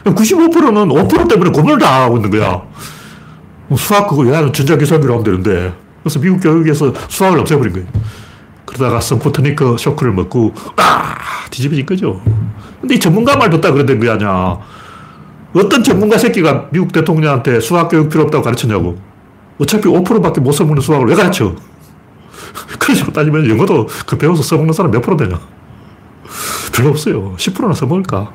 95%는 0.06 0.90
5% 0.90 1.30
때문에 1.30 1.52
고문을 1.52 1.80
다 1.80 2.04
하고 2.04 2.18
있는 2.18 2.30
거야. 2.30 2.62
수학 3.78 4.08
그거 4.08 4.22
왜 4.22 4.36
하는 4.36 4.54
전자기술이라고 4.54 5.14
하면 5.20 5.24
되는데. 5.24 5.74
그래서 6.02 6.20
미국 6.20 6.42
교육에서 6.42 6.94
수학을 7.08 7.40
없애버린 7.40 7.74
거예요. 7.74 7.88
그러다가 8.74 9.00
스푸트니크 9.00 9.78
쇼크를 9.78 10.12
먹고, 10.14 10.54
아! 10.78 11.16
뒤집어진 11.52 11.86
거죠. 11.86 12.22
근데 12.82 12.96
이 12.96 13.00
전문가 13.00 13.36
말 13.38 13.50
듣다 13.50 13.72
그런된 13.72 14.00
거 14.00 14.12
아니야. 14.12 14.58
어떤 15.54 15.84
전문가 15.84 16.18
새끼가 16.18 16.68
미국 16.72 16.92
대통령한테 16.92 17.60
수학 17.60 17.90
교육 17.90 18.10
필요 18.10 18.24
없다고 18.24 18.44
가르쳤냐고. 18.44 18.98
어차피 19.60 19.88
5%밖에 19.88 20.42
못 20.42 20.52
써먹는 20.52 20.82
수학을 20.82 21.06
왜 21.08 21.16
가르쳐? 21.16 21.56
그런 22.80 22.96
식으로 22.96 23.14
따지면 23.14 23.48
영어도 23.50 23.88
그 24.08 24.18
배워서 24.18 24.42
써먹는 24.42 24.74
사람 24.74 24.92
몇 24.92 25.02
프로 25.02 25.16
되냐? 25.16 25.40
별로 26.76 26.90
없어요. 26.90 27.36
10%나 27.38 27.74
써먹을까? 27.74 28.32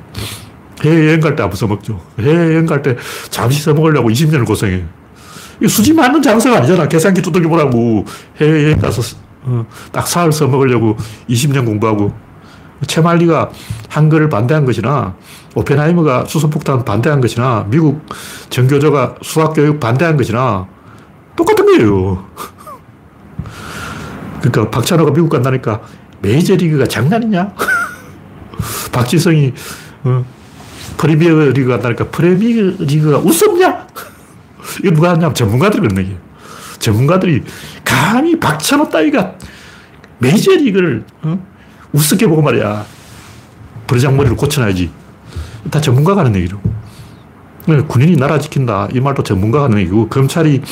해외여행 0.85 1.19
갈 1.21 1.35
때 1.35 1.43
안 1.43 1.51
써먹죠. 1.53 2.01
해외여행 2.21 2.67
갈 2.67 2.83
때 2.83 2.97
잠시 3.31 3.61
써먹으려고 3.65 4.09
20년을 4.11 4.47
고생해. 4.47 4.85
이 5.61 5.67
수지 5.67 5.93
맞는 5.93 6.23
장소가 6.23 6.59
아니잖아. 6.59 6.87
계산기 6.87 7.21
두들겨 7.21 7.49
보라고. 7.49 8.05
해외여행 8.41 8.79
가서 8.79 9.03
어, 9.49 9.67
딱 9.93 10.07
사흘 10.07 10.33
써먹으려고 10.33 10.97
20년 11.29 11.65
공부하고. 11.65 12.13
채말리가 12.87 13.51
한글을 13.89 14.29
반대한 14.29 14.65
것이나 14.65 15.17
오펜하이머가 15.57 16.27
수소폭탄 16.27 16.85
반대한 16.85 17.21
것이나 17.21 17.67
미국 17.69 18.07
정교조가 18.51 19.17
수학교육 19.23 19.81
반대한 19.81 20.17
것이나 20.17 20.69
똑같은 21.35 21.67
거예요. 21.67 22.25
그러니까 24.41 24.71
박찬호가 24.71 25.13
미국 25.13 25.31
간다니까 25.31 25.81
메이저리그가 26.23 26.87
장난이냐? 26.87 27.55
박지성이 28.93 29.53
어, 30.05 30.25
프리미어 30.97 31.51
리그 31.51 31.69
간다니까 31.69 32.05
프리미어 32.09 32.75
리그가 32.79 33.19
우습냐? 33.19 33.89
이거 34.85 34.95
누가 34.95 35.11
하냐? 35.11 35.33
전문가들이 35.33 35.81
그런 35.81 35.99
얘기예요. 35.99 36.19
전문가들이 36.79 37.43
감히 37.89 38.39
박찬호 38.39 38.91
따위가 38.91 39.35
메이저리그를 40.19 41.05
어? 41.23 41.39
우습게 41.93 42.27
보고 42.27 42.43
말이야. 42.43 42.85
버르장머리를 43.87 44.37
고쳐놔야지. 44.37 44.91
다 45.71 45.81
전문가가 45.81 46.21
하는 46.21 46.37
얘기로. 46.37 46.61
군인이 47.87 48.17
나라 48.17 48.39
지킨다. 48.39 48.89
이 48.93 49.01
말도 49.01 49.23
전문가가 49.23 49.65
하는 49.65 49.79
얘기고, 49.79 50.09
검찰이 50.09 50.63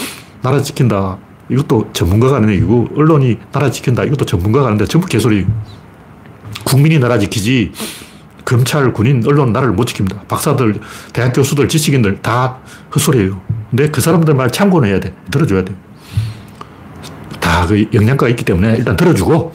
나라 0.42 0.62
지킨다. 0.62 1.18
이것도 1.50 1.90
전문가가 1.92 2.36
하는 2.36 2.50
얘기고, 2.50 2.88
언론이 2.96 3.38
나라 3.52 3.70
지킨다. 3.70 4.04
이것도 4.04 4.24
전문가가 4.26 4.66
하는데 4.66 4.84
전부 4.86 5.06
개소리. 5.06 5.46
국민이 6.64 6.98
나라 6.98 7.18
지키지, 7.18 7.72
검찰, 8.44 8.92
군인, 8.92 9.22
언론 9.26 9.52
나라를 9.52 9.74
못 9.74 9.86
지킵니다. 9.86 10.26
박사들, 10.28 10.80
대학 11.12 11.32
교수들, 11.32 11.68
지식인들 11.68 12.20
다 12.22 12.58
헛소리예요. 12.94 13.40
근데 13.70 13.90
그 13.90 14.00
사람들 14.00 14.34
말 14.34 14.50
참고는 14.50 14.88
해야 14.88 15.00
돼. 15.00 15.14
들어줘야 15.30 15.64
돼. 15.64 15.74
다 17.46 17.66
그 17.66 17.88
영양가가 17.92 18.28
있기 18.30 18.44
때문에 18.44 18.76
일단 18.76 18.96
들어주고, 18.96 19.52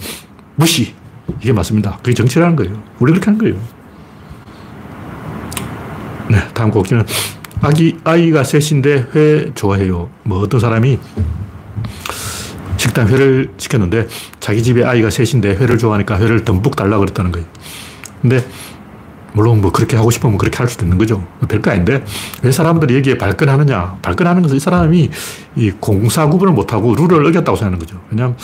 무시. 0.56 0.94
이게 1.42 1.54
맞습니다. 1.54 1.98
그게 1.98 2.14
정치라는 2.14 2.56
거예요. 2.56 2.82
우리 3.00 3.12
그렇게 3.12 3.26
하는 3.26 3.40
거예요. 3.40 3.56
네, 6.30 6.38
다음 6.54 6.72
곡기는 6.72 7.06
아기, 7.62 7.98
아이가 8.04 8.44
셋인데 8.44 9.08
회 9.14 9.52
좋아해요. 9.54 10.10
뭐 10.24 10.40
어떤 10.40 10.60
사람이 10.60 11.00
식당 12.78 13.08
회를 13.08 13.52
시켰는데 13.58 14.08
자기 14.40 14.64
집에 14.64 14.84
아이가 14.84 15.10
셋인데 15.10 15.56
회를 15.56 15.78
좋아하니까 15.78 16.20
회를 16.20 16.44
듬뿍 16.44 16.76
달라 16.76 16.98
그랬다는 16.98 17.32
거예요. 17.32 17.48
근데 18.22 18.46
물론 19.34 19.62
뭐 19.62 19.72
그렇게 19.72 19.96
하고 19.96 20.12
싶으면 20.12 20.38
그렇게 20.38 20.58
할 20.58 20.68
수도 20.68 20.86
있는 20.86 20.98
거죠. 20.98 21.26
별거 21.48 21.72
아닌데 21.72 22.04
왜 22.44 22.52
사람들이 22.52 22.96
여기에 22.98 23.18
발끈하느냐. 23.18 24.00
발끈하는 24.02 24.42
것은 24.42 24.58
이 24.58 24.60
사람이 24.60 25.10
이 25.56 25.72
공사 25.80 26.28
구분을 26.28 26.54
못하고 26.54 26.96
룰을 26.96 27.26
어겼다고 27.28 27.56
생각하는 27.56 27.80
거죠. 27.80 28.02
왜냐하면 28.10 28.38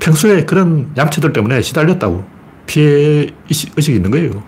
평소에 0.00 0.44
그런 0.44 0.90
얌체들 0.96 1.32
때문에 1.32 1.62
시달렸다고 1.62 2.24
피해 2.66 3.28
의식이 3.48 3.96
있는 3.96 4.10
거예요. 4.10 4.42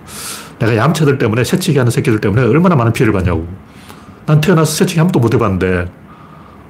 내가 0.59 0.77
얌체들 0.77 1.18
때문에 1.18 1.44
새치기 1.44 1.79
하는 1.79 1.90
새끼들 1.90 2.20
때문에 2.20 2.42
얼마나 2.42 2.75
많은 2.75 2.92
피해를 2.92 3.12
받냐고. 3.12 3.46
난 4.27 4.40
태어나서 4.40 4.72
새치기 4.72 4.98
한 4.98 5.09
번도 5.09 5.18
못 5.18 5.35
해봤는데 5.35 5.87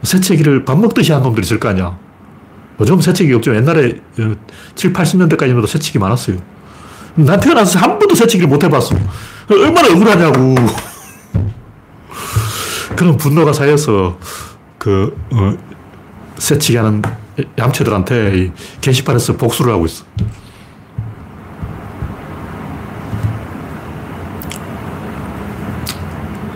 새치기를 0.02 0.64
밥 0.64 0.78
먹듯이 0.78 1.12
한 1.12 1.22
놈들이 1.22 1.44
있을 1.44 1.60
거 1.60 1.68
아니야. 1.68 1.96
요즘 2.80 3.00
새치기 3.00 3.32
없죠. 3.34 3.54
옛날에 3.54 4.00
7, 4.74 4.92
80년대까지만 4.92 5.58
해도 5.58 5.66
새치기 5.66 5.98
많았어요. 5.98 6.38
난 7.14 7.38
태어나서 7.38 7.78
한 7.78 7.98
번도 7.98 8.14
새치기를 8.14 8.48
못 8.48 8.62
해봤어. 8.64 8.96
얼마나 9.50 9.88
억울하냐고. 9.88 10.54
그런 12.96 13.16
분노가 13.16 13.52
쌓여서 13.52 14.18
그, 14.78 15.16
어, 15.32 15.56
새치기 16.36 16.76
하는 16.76 17.02
얌체들한테 17.58 18.52
게시판에서 18.80 19.36
복수를 19.36 19.72
하고 19.72 19.86
있어. 19.86 20.04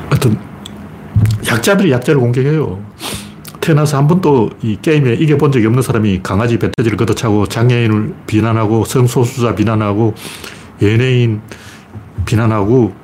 하여튼, 0.09 0.39
약자들이 1.47 1.91
약자를 1.93 2.21
공격해요. 2.21 2.83
태어나서 3.67 3.97
한 3.97 4.07
번도 4.07 4.51
이 4.63 4.79
게임에 4.81 5.15
이겨본 5.15 5.51
적이 5.51 5.67
없는 5.67 5.83
사람이 5.83 6.21
강아지 6.23 6.57
배터지를 6.57 6.97
걷어차고 6.97 7.47
장애인을 7.47 8.15
비난하고 8.29 8.85
성소수자 8.85 9.57
비난하고 9.57 10.15
연예인 10.83 11.41
비난하고 12.25 12.95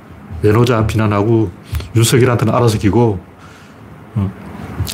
외노자 0.43 0.87
비난하고 0.87 1.51
윤석열한테는 1.97 2.55
알아서 2.55 2.79
기고 2.79 3.19
어, 4.15 4.33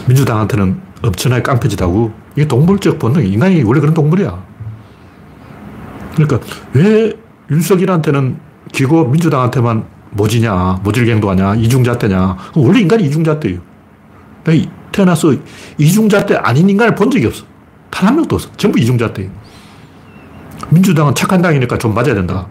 민주당한테는 0.07 0.81
엄청나게 1.03 1.43
깡패짓하고 1.43 2.13
이게 2.35 2.49
동물적 2.49 2.99
본능, 2.99 3.27
인간이 3.27 3.63
원래 3.63 3.81
그런 3.81 3.93
동물이야. 3.93 4.43
그러니까 6.15 6.41
왜 6.73 7.13
윤석열한테는 7.51 8.39
기고 8.73 9.07
민주당한테만 9.09 9.85
모지냐, 10.13 10.81
모질갱도하냐, 10.83 11.57
이중잣대냐. 11.57 12.37
원래 12.55 12.81
인간이 12.81 13.05
이중잣대예요. 13.05 13.61
태어나서 14.93 15.35
이중잣대 15.79 16.37
아닌 16.37 16.69
인간을 16.71 16.95
본 16.95 17.11
적이 17.11 17.27
없어. 17.27 17.45
단 17.91 18.09
한 18.09 18.17
명도 18.17 18.37
없어. 18.37 18.51
전부 18.57 18.79
이중잣대. 18.79 19.29
민주당은 20.71 21.15
착한 21.15 21.41
당이니까 21.43 21.79
좀 21.79 21.95
맞아야 21.95 22.15
된다. 22.15 22.47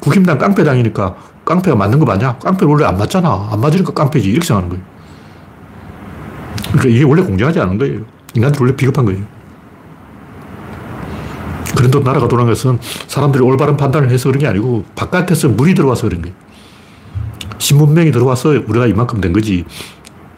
국힘당 0.00 0.38
깡패 0.38 0.64
당이니까 0.64 1.14
깡패가 1.44 1.76
맞는 1.76 1.98
거 1.98 2.04
맞냐? 2.04 2.38
깡패 2.38 2.64
원래 2.64 2.84
안 2.84 2.96
맞잖아. 2.96 3.48
안 3.52 3.60
맞으니까 3.60 3.92
깡패지. 3.92 4.28
이렇게 4.30 4.46
생각하는 4.46 4.70
거예요. 4.70 4.84
그러니까 6.72 6.88
이게 6.88 7.04
원래 7.04 7.22
공정하지 7.22 7.60
않은 7.60 7.78
거예요. 7.78 8.00
인간들 8.34 8.60
원래 8.62 8.74
비겁한 8.74 9.04
거예요. 9.04 9.22
그런데 11.76 11.98
나라가 12.00 12.28
돌아간 12.28 12.52
것은 12.52 12.78
사람들이 13.06 13.42
올바른 13.42 13.76
판단을 13.76 14.10
해서 14.10 14.28
그런 14.28 14.40
게 14.40 14.46
아니고 14.46 14.84
바깥에서 14.94 15.48
물이 15.48 15.74
들어와서 15.74 16.08
그런 16.08 16.22
거예요. 16.22 16.34
신문명이 17.58 18.12
들어와서 18.12 18.50
우리가 18.50 18.86
이만큼 18.86 19.20
된 19.20 19.32
거지. 19.32 19.64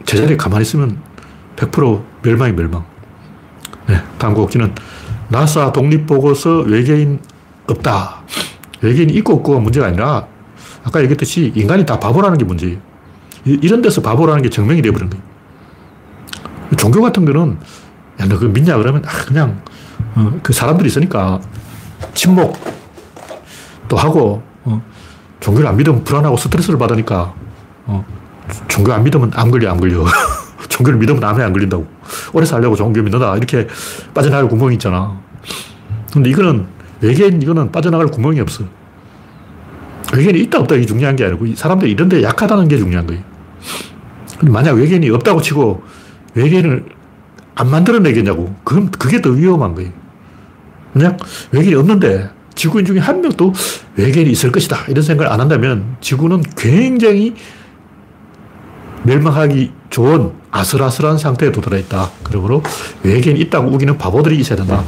제자리에 0.05 0.37
가만히 0.37 0.63
있으면 0.63 0.97
100% 1.55 2.01
멸망이 2.21 2.53
멸망. 2.53 2.83
네, 3.87 4.01
다음 4.17 4.33
곡지는 4.33 4.73
나사 5.29 5.71
독립보고서 5.71 6.59
외계인 6.61 7.19
없다. 7.67 8.21
외계인이 8.81 9.13
있고 9.13 9.33
없고가 9.35 9.59
문제가 9.59 9.87
아니라 9.87 10.27
아까 10.83 11.01
얘기했듯이 11.01 11.51
인간이 11.55 11.85
다 11.85 11.99
바보라는 11.99 12.37
게 12.37 12.45
문제예요. 12.45 12.77
이런 13.45 13.81
데서 13.81 14.01
바보라는 14.01 14.41
게 14.41 14.49
증명이 14.49 14.81
되어버린 14.81 15.09
거예요. 15.09 15.23
종교 16.77 17.01
같은 17.01 17.25
거는 17.25 17.57
야, 18.19 18.25
너 18.25 18.37
그 18.37 18.45
믿냐? 18.45 18.77
그러면 18.77 19.03
아, 19.05 19.09
그냥 19.25 19.61
어, 20.15 20.39
그 20.41 20.53
사람들이 20.53 20.87
있으니까 20.87 21.39
침묵 22.13 22.57
또 23.87 23.97
하고 23.97 24.41
어, 24.63 24.81
종교를 25.39 25.67
안 25.69 25.77
믿으면 25.77 26.03
불안하고 26.03 26.37
스트레스를 26.37 26.79
받으니까 26.79 27.33
어, 27.85 28.05
종교 28.67 28.93
안 28.93 29.03
믿으면 29.03 29.31
암 29.35 29.51
걸려, 29.51 29.71
암 29.71 29.79
걸려. 29.79 30.03
종교를 30.75 30.99
믿으면 30.99 31.23
암에 31.23 31.41
안 31.43 31.53
걸린다고. 31.53 31.87
오래 32.33 32.45
살려고 32.45 32.75
종교 32.75 33.01
믿는다. 33.01 33.37
이렇게 33.37 33.67
빠져나갈 34.13 34.49
구멍이 34.49 34.75
있잖아. 34.75 35.17
근데 36.11 36.29
이거는 36.29 36.65
외계인 37.01 37.41
이거는 37.41 37.71
빠져나갈 37.71 38.07
구멍이 38.07 38.41
없어. 38.41 38.65
외계인이 40.13 40.39
있다 40.41 40.59
없다 40.59 40.75
이게 40.75 40.85
중요한 40.85 41.15
게 41.15 41.25
아니고 41.25 41.55
사람들이 41.55 41.91
이런 41.91 42.09
데 42.09 42.21
약하다는 42.21 42.67
게 42.67 42.77
중요한 42.77 43.07
거예요. 43.07 43.23
만약 44.41 44.73
외계인이 44.73 45.09
없다고 45.11 45.41
치고 45.41 45.81
외계인을 46.33 46.85
안 47.55 47.69
만들어내겠냐고. 47.69 48.53
그건 48.65 48.91
그게 48.91 49.21
더 49.21 49.29
위험한 49.29 49.75
거예요. 49.75 49.91
만약 50.91 51.17
외계인이 51.51 51.75
없는데 51.75 52.29
지구인 52.53 52.85
중에 52.85 52.99
한 52.99 53.21
명도 53.21 53.53
외계인이 53.95 54.29
있을 54.31 54.51
것이다. 54.51 54.85
이런 54.89 55.03
생각을 55.03 55.31
안 55.31 55.39
한다면 55.39 55.95
지구는 56.01 56.43
굉장히 56.57 57.33
멸망하기 59.05 59.71
좋은 59.89 60.33
아슬아슬한 60.51 61.17
상태에 61.17 61.51
도달해 61.51 61.79
있다. 61.79 62.09
그러므로 62.23 62.63
외계인이 63.03 63.39
있다고 63.41 63.69
우기는 63.69 63.97
바보들이 63.97 64.37
있어야 64.37 64.57
된다. 64.57 64.83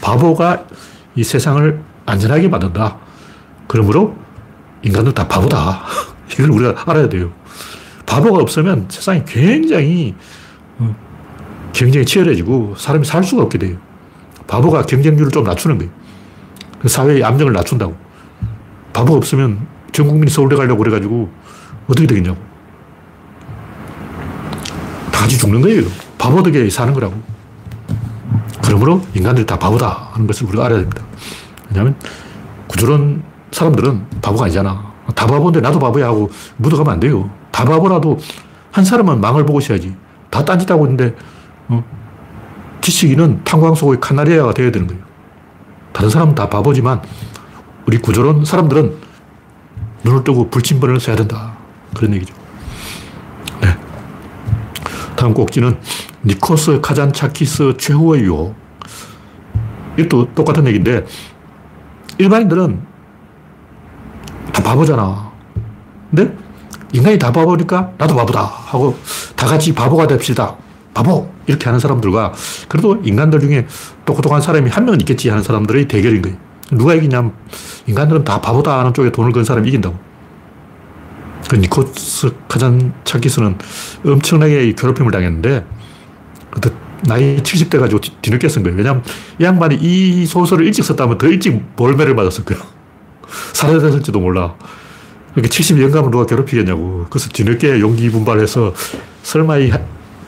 바보가 0.00 0.64
이 1.14 1.22
세상을 1.22 1.80
안전하게 2.06 2.48
만든다. 2.48 2.96
그러므로 3.66 4.16
인간도 4.82 5.12
다 5.12 5.28
바보다. 5.28 5.82
이걸 6.32 6.50
우리가 6.50 6.82
알아야 6.86 7.08
돼요. 7.08 7.32
바보가 8.06 8.40
없으면 8.40 8.86
세상이 8.88 9.24
굉장히 9.26 10.14
어, 10.78 10.96
경쟁이 11.72 12.06
치열해지고 12.06 12.74
사람이 12.78 13.04
살 13.04 13.22
수가 13.22 13.42
없게 13.42 13.58
돼요. 13.58 13.76
바보가 14.46 14.82
경쟁률을 14.86 15.30
좀 15.30 15.44
낮추는 15.44 15.76
거예요. 15.78 15.92
그 16.80 16.88
사회의 16.88 17.22
압력을 17.22 17.52
낮춘다고. 17.52 17.94
바보가 18.94 19.18
없으면 19.18 19.66
전 19.92 20.06
국민이 20.06 20.30
서울대 20.30 20.56
가려고 20.56 20.78
그래가지고 20.78 21.30
어떻게 21.86 22.06
되겠냐고. 22.06 22.38
다 25.18 25.22
같이 25.22 25.36
죽는 25.36 25.60
거예요. 25.62 25.82
바보 26.16 26.44
덕에 26.44 26.70
사는 26.70 26.94
거라고. 26.94 27.12
그러므로 28.62 29.02
인간들이 29.14 29.44
다 29.44 29.58
바보다 29.58 30.10
하는 30.12 30.28
것을 30.28 30.46
우리가 30.46 30.66
알아야 30.66 30.78
됩니다. 30.78 31.02
왜냐하면 31.68 31.96
구조론 32.68 33.24
사람들은 33.50 34.06
바보가 34.22 34.44
아니잖아. 34.44 34.92
다 35.16 35.26
바보인데 35.26 35.60
나도 35.60 35.80
바보야 35.80 36.06
하고 36.06 36.30
묻어가면 36.58 36.92
안 36.92 37.00
돼요. 37.00 37.28
다 37.50 37.64
바보라도 37.64 38.20
한 38.70 38.84
사람은 38.84 39.20
망을 39.20 39.44
보고 39.44 39.58
있어야지. 39.58 39.96
다 40.30 40.44
딴짓하고 40.44 40.86
있는데 40.86 41.16
어? 41.66 41.82
지식인은 42.80 43.42
탄광 43.42 43.74
속의 43.74 43.98
카나리아가 44.00 44.54
되어야 44.54 44.70
되는 44.70 44.86
거예요. 44.86 45.02
다른 45.92 46.10
사람은 46.10 46.36
다 46.36 46.48
바보지만 46.48 47.02
우리 47.86 47.98
구조론 47.98 48.44
사람들은 48.44 48.94
눈을 50.04 50.22
뜨고 50.22 50.48
불침번을 50.50 51.00
써야 51.00 51.16
된다. 51.16 51.56
그런 51.96 52.14
얘기죠. 52.14 52.37
네. 55.18 55.20
다음 55.20 55.34
꼭지는 55.34 55.76
니코스 56.24 56.80
카잔차키스 56.80 57.74
최후의 57.76 58.22
유혹. 58.22 58.54
이것도 59.96 60.32
똑같은 60.34 60.64
얘기인데 60.68 61.04
일반인들은 62.18 62.80
다 64.52 64.62
바보잖아. 64.62 65.32
근데 66.10 66.36
인간이 66.92 67.18
다 67.18 67.32
바보니까 67.32 67.92
나도 67.98 68.14
바보다 68.14 68.44
하고 68.44 68.96
다 69.34 69.46
같이 69.46 69.74
바보가 69.74 70.06
됩시다. 70.06 70.56
바보! 70.94 71.28
이렇게 71.46 71.64
하는 71.66 71.80
사람들과 71.80 72.32
그래도 72.68 73.00
인간들 73.02 73.40
중에 73.40 73.66
똑똑한 74.04 74.40
사람이 74.40 74.70
한 74.70 74.84
명은 74.84 75.00
있겠지 75.00 75.28
하는 75.28 75.42
사람들의 75.42 75.88
대결인 75.88 76.22
거예요. 76.22 76.36
누가 76.70 76.94
이기냐면 76.94 77.32
인간들은 77.86 78.24
다 78.24 78.40
바보다 78.40 78.78
하는 78.78 78.94
쪽에 78.94 79.10
돈을 79.10 79.32
건 79.32 79.44
사람이 79.44 79.68
이긴다고. 79.68 80.07
그 81.48 81.56
니코스 81.56 82.34
카잔차키스는 82.48 83.58
엄청나게 84.04 84.72
괴롭힘을 84.72 85.10
당했는데 85.12 85.64
그때 86.50 86.70
나이 87.06 87.36
70대 87.38 87.78
가지고 87.78 88.00
뒤 88.00 88.30
늦게 88.30 88.48
쓴 88.48 88.62
거예요. 88.62 88.76
왜냐하면 88.76 89.02
이 89.38 89.44
양반이 89.44 89.76
이 89.76 90.26
소설을 90.26 90.66
일찍 90.66 90.84
썼다면 90.84 91.18
더 91.18 91.26
일찍 91.28 91.62
몰매를 91.76 92.14
맞았을 92.14 92.44
거예요. 92.44 92.62
살해됐을지도 93.52 94.18
몰라. 94.20 94.54
그러니까 95.32 95.52
70 95.52 95.80
영감을 95.80 96.10
누가 96.10 96.26
괴롭히겠냐고. 96.26 97.06
그래서 97.08 97.28
뒤늦게 97.28 97.80
용기 97.80 98.10
분발해서 98.10 98.74
설마 99.22 99.58
이 99.58 99.70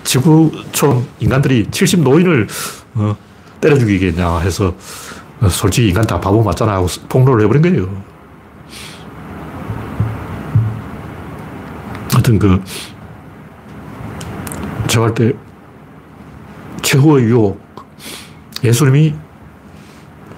지구촌 0.04 1.06
인간들이 1.18 1.66
70 1.70 2.00
노인을 2.02 2.46
어, 2.94 3.16
때려 3.60 3.78
죽이겠냐 3.78 4.38
해서 4.38 4.74
어, 5.40 5.48
솔직히 5.48 5.88
인간 5.88 6.06
다 6.06 6.20
바보 6.20 6.42
맞잖아 6.42 6.72
하고 6.74 6.86
폭로를 7.08 7.44
해버린 7.44 7.62
거예요. 7.62 8.09
하여튼 12.30 12.38
그, 12.38 12.62
제가 14.86 15.06
할 15.06 15.14
때 15.14 15.32
최고의 16.82 17.24
유혹. 17.24 17.60
예수님이 18.62 19.14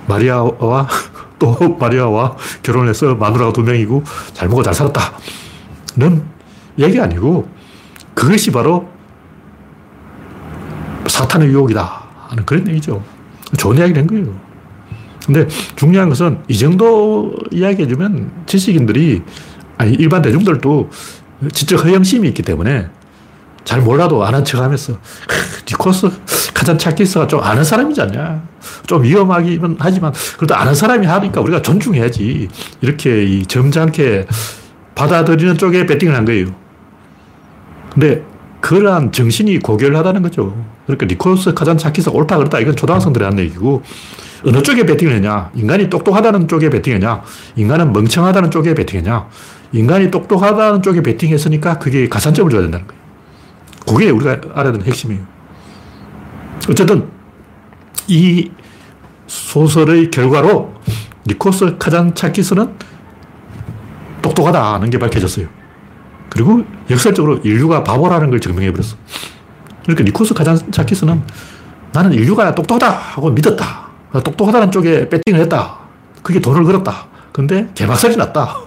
마리아와 0.06 0.88
또 1.38 1.76
마리아와 1.78 2.36
결혼해서 2.62 3.14
마누라가 3.16 3.52
두 3.52 3.62
명이고 3.62 4.04
잘 4.32 4.48
먹고 4.48 4.62
잘 4.62 4.74
살았다 4.74 5.00
는 5.96 6.22
얘기 6.78 7.00
아니고 7.00 7.48
그것이 8.14 8.52
바로 8.52 8.88
사탄의 11.06 11.48
유혹이다 11.48 12.02
하는 12.28 12.46
그런 12.46 12.68
얘기죠. 12.68 13.02
좋은 13.58 13.76
이야기를 13.76 14.02
한 14.02 14.06
거예요. 14.06 14.34
근데 15.26 15.46
중요한 15.76 16.08
것은 16.08 16.42
이 16.48 16.56
정도 16.56 17.34
이야기 17.50 17.82
해주면 17.82 18.44
지식인들이, 18.46 19.22
아니, 19.78 19.92
일반 19.94 20.22
대중들도 20.22 20.90
지적 21.50 21.84
허영심이 21.84 22.28
있기 22.28 22.42
때문에 22.42 22.86
잘 23.64 23.80
몰라도 23.80 24.24
아는 24.24 24.44
척 24.44 24.60
하면서, 24.60 24.98
니코스 25.68 26.10
카잔 26.52 26.78
차키스가 26.78 27.26
좀 27.26 27.40
아는 27.40 27.62
사람이지 27.62 28.00
않냐. 28.02 28.42
좀 28.86 29.02
위험하기는 29.02 29.76
하지만, 29.78 30.12
그래도 30.36 30.54
아는 30.54 30.74
사람이 30.74 31.06
하니까 31.06 31.40
우리가 31.40 31.62
존중해야지. 31.62 32.48
이렇게 32.80 33.24
이 33.24 33.46
점잖게 33.46 34.26
받아들이는 34.94 35.58
쪽에 35.58 35.86
배팅을 35.86 36.14
한 36.14 36.24
거예요. 36.24 36.48
근데 37.92 38.24
그러한 38.60 39.12
정신이 39.12 39.58
고결하다는 39.58 40.22
거죠. 40.22 40.56
그러니까 40.86 41.06
니코스 41.06 41.54
카잔 41.54 41.78
차키스가 41.78 42.16
옳다 42.16 42.38
그렇다 42.38 42.58
이건 42.60 42.76
초등학생들이 42.76 43.24
하는 43.24 43.38
얘기고 43.40 43.82
어느 44.44 44.62
쪽에 44.62 44.84
배팅을 44.84 45.14
했냐? 45.14 45.50
인간이 45.54 45.88
똑똑하다는 45.88 46.48
쪽에 46.48 46.70
배팅했냐? 46.70 47.22
인간은 47.56 47.92
멍청하다는 47.92 48.50
쪽에 48.50 48.74
배팅했냐? 48.74 49.28
인간이 49.72 50.10
똑똑하다는 50.10 50.82
쪽에 50.82 51.02
배팅했으니까 51.02 51.78
그게 51.78 52.08
가산점을 52.08 52.50
줘야 52.50 52.62
된다는 52.62 52.86
거예요. 52.86 53.02
그게 53.86 54.10
우리가 54.10 54.40
알아야 54.54 54.72
되는 54.72 54.86
핵심이에요. 54.86 55.22
어쨌든 56.68 57.08
이 58.06 58.50
소설의 59.26 60.10
결과로 60.10 60.74
니코스 61.26 61.78
카잔차키스는 61.78 62.74
똑똑하다는 64.20 64.90
게 64.90 64.98
밝혀졌어요. 64.98 65.48
그리고 66.30 66.64
역설적으로 66.90 67.38
인류가 67.38 67.82
바보라는 67.82 68.30
걸 68.30 68.40
증명해버렸어. 68.40 68.96
그러니까 69.82 70.04
니코스 70.04 70.34
카잔차키스는 70.34 71.22
나는 71.92 72.12
인류가 72.12 72.54
똑똑하다 72.54 72.90
하고 72.90 73.30
믿었다. 73.30 73.88
똑똑하다는 74.12 74.70
쪽에 74.70 75.08
배팅을 75.08 75.40
했다. 75.40 75.78
그게 76.22 76.40
돈을 76.40 76.64
걸었다. 76.64 77.06
근데 77.32 77.68
개박살이 77.74 78.16
났다. 78.16 78.61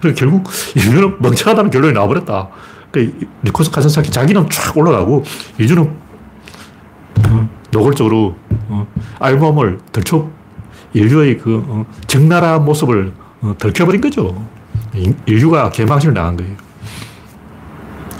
그래서 0.00 0.18
결국 0.18 0.48
인류는 0.74 1.16
멍청하다는 1.20 1.70
결론이 1.70 1.92
나와버렸다. 1.92 2.48
그 2.90 3.12
니코스 3.44 3.70
카잔차키 3.70 4.10
자기는 4.10 4.48
쫙 4.50 4.76
올라가고 4.76 5.24
인류는 5.58 5.90
어, 7.28 7.48
노골적으로 7.70 8.36
어, 8.68 8.86
알몸을 9.18 9.78
들춰 9.92 10.28
인류의 10.92 11.38
그 11.38 11.62
어, 11.66 11.86
적나라한 12.06 12.64
모습을 12.64 13.12
들켜버린 13.58 14.00
거죠. 14.00 14.46
인류가 15.26 15.70
개망신을 15.70 16.14
당한 16.14 16.36
거예요. 16.36 16.56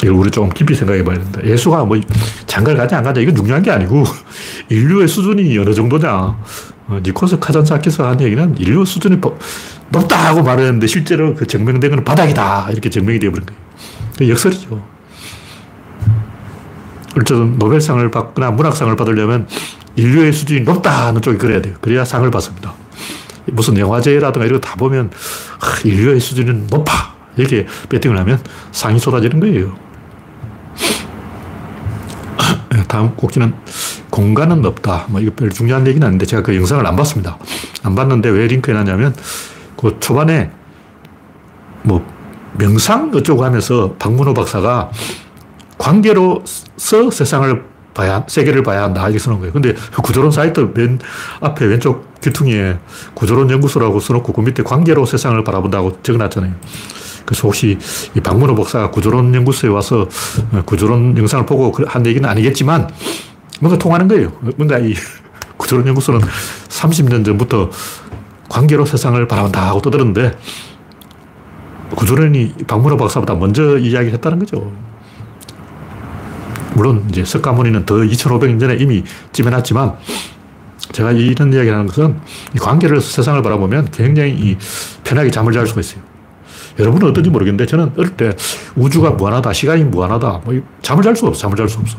이걸 0.02 0.10
우리 0.10 0.30
좀 0.30 0.50
깊이 0.50 0.74
생각해 0.74 1.02
봐야 1.04 1.18
된다. 1.18 1.40
예수가 1.42 1.84
뭐 1.86 1.98
장가를 2.46 2.78
가지 2.78 2.94
안 2.94 3.02
가냐 3.02 3.20
이건 3.22 3.34
중요한 3.34 3.62
게 3.62 3.70
아니고 3.70 4.04
인류의 4.68 5.08
수준이 5.08 5.56
어느 5.58 5.72
정도냐. 5.72 6.36
어, 6.88 7.00
니코스 7.02 7.38
카잔사키스가 7.38 8.10
한 8.10 8.20
얘기는 8.20 8.56
인류 8.58 8.84
수준이 8.84 9.20
높다 9.90 10.26
하고 10.26 10.42
말했는데 10.42 10.86
실제로 10.86 11.34
그 11.34 11.46
증명된 11.46 11.90
건 11.90 12.04
바닥이다. 12.04 12.68
이렇게 12.72 12.90
증명이 12.90 13.18
되어버린 13.18 13.46
거예요. 13.46 13.60
그 14.18 14.28
역설이죠. 14.28 14.82
어쨌든 17.16 17.58
노벨상을 17.58 18.10
받거나 18.10 18.50
문학상을 18.50 18.94
받으려면 18.96 19.48
인류의 19.96 20.32
수준이 20.32 20.60
높다 20.62 21.06
하는 21.08 21.22
쪽이 21.22 21.38
그래야 21.38 21.62
돼요. 21.62 21.74
그래야 21.80 22.04
상을 22.04 22.28
받습니다. 22.30 22.74
무슨 23.46 23.78
영화제라든가 23.78 24.44
이런 24.46 24.60
거 24.60 24.68
다 24.68 24.74
보면 24.76 25.10
인류의 25.84 26.20
수준은 26.20 26.66
높아. 26.68 27.14
이렇게 27.36 27.66
배팅을 27.88 28.18
하면 28.18 28.40
상이 28.72 28.98
쏟아지는 28.98 29.40
거예요. 29.40 29.76
다음 32.88 33.14
꼭지는 33.14 33.54
공간은 34.10 34.64
없다. 34.64 35.06
뭐 35.08 35.20
이거 35.20 35.32
별 35.34 35.50
중요한 35.50 35.86
얘기는 35.86 36.06
아닌데 36.06 36.26
제가 36.26 36.42
그 36.42 36.54
영상을 36.56 36.84
안 36.86 36.96
봤습니다. 36.96 37.38
안 37.82 37.94
봤는데 37.94 38.28
왜 38.30 38.46
링크해 38.46 38.74
놨냐면 38.76 39.14
그 39.76 39.96
초반에 40.00 40.50
뭐 41.82 42.04
명상 42.58 43.12
어쩌고 43.14 43.44
하면서 43.44 43.94
박문호 43.98 44.34
박사가 44.34 44.90
관계로서 45.78 47.10
세상을 47.10 47.64
봐야, 47.94 48.24
세계를 48.28 48.62
봐야 48.62 48.82
한다. 48.82 49.02
이렇게 49.04 49.18
써놓은 49.18 49.40
거예요. 49.40 49.52
근데 49.52 49.74
구조론 50.02 50.30
사이트 50.30 50.60
맨 50.74 50.98
앞에 51.40 51.64
왼쪽 51.64 52.20
귀퉁이에 52.20 52.78
구조론 53.14 53.50
연구소라고 53.50 54.00
써놓고 54.00 54.32
그 54.34 54.40
밑에 54.42 54.62
관계로 54.62 55.06
세상을 55.06 55.42
바라본다고 55.42 56.02
적어놨잖아요. 56.02 56.52
그래서 57.24 57.42
혹시 57.48 57.78
이 58.14 58.20
박문호 58.20 58.54
박사가 58.54 58.90
구조론 58.90 59.34
연구소에 59.34 59.70
와서 59.70 60.08
구조론 60.66 61.16
영상을 61.16 61.46
보고 61.46 61.72
그한 61.72 62.06
얘기는 62.06 62.28
아니겠지만 62.28 62.88
뭔가 63.60 63.78
통하는 63.78 64.06
거예요. 64.08 64.30
뭔가 64.56 64.78
이 64.78 64.94
구조론 65.56 65.86
연구소는 65.86 66.20
30년 66.68 67.24
전부터 67.24 67.70
관계로 68.48 68.84
세상을 68.84 69.26
바라본다 69.26 69.68
하고 69.68 69.80
떠들었는데 69.80 70.36
구조론이 71.94 72.54
박문호 72.66 72.96
박사보다 72.96 73.34
먼저 73.34 73.78
이야기를 73.78 74.14
했다는 74.14 74.38
거죠. 74.40 74.72
물론 76.74 77.06
이제 77.08 77.24
석가모니는 77.24 77.86
더 77.86 77.94
2500년 77.96 78.60
전에 78.60 78.76
이미 78.76 79.02
찜해놨지만 79.32 79.94
제가 80.92 81.12
이런 81.12 81.52
이야기를 81.52 81.72
하는 81.72 81.86
것은 81.86 82.18
이 82.54 82.58
관계를 82.58 83.00
세상을 83.00 83.42
바라보면 83.42 83.90
굉장히 83.90 84.56
편하게 85.04 85.30
잠을 85.30 85.52
잘 85.52 85.66
수가 85.66 85.80
있어요. 85.80 86.02
여러분은 86.78 87.08
어떤지 87.08 87.30
모르겠는데 87.30 87.66
저는 87.66 87.92
어릴 87.96 88.10
때 88.16 88.34
우주가 88.74 89.10
무한하다, 89.10 89.52
시간이 89.52 89.84
무한하다, 89.84 90.42
뭐 90.44 90.60
잠을 90.82 91.02
잘 91.02 91.16
수가 91.16 91.28
없어, 91.28 91.40
잠을 91.40 91.56
잘 91.56 91.68
수 91.68 91.78
없어. 91.78 91.96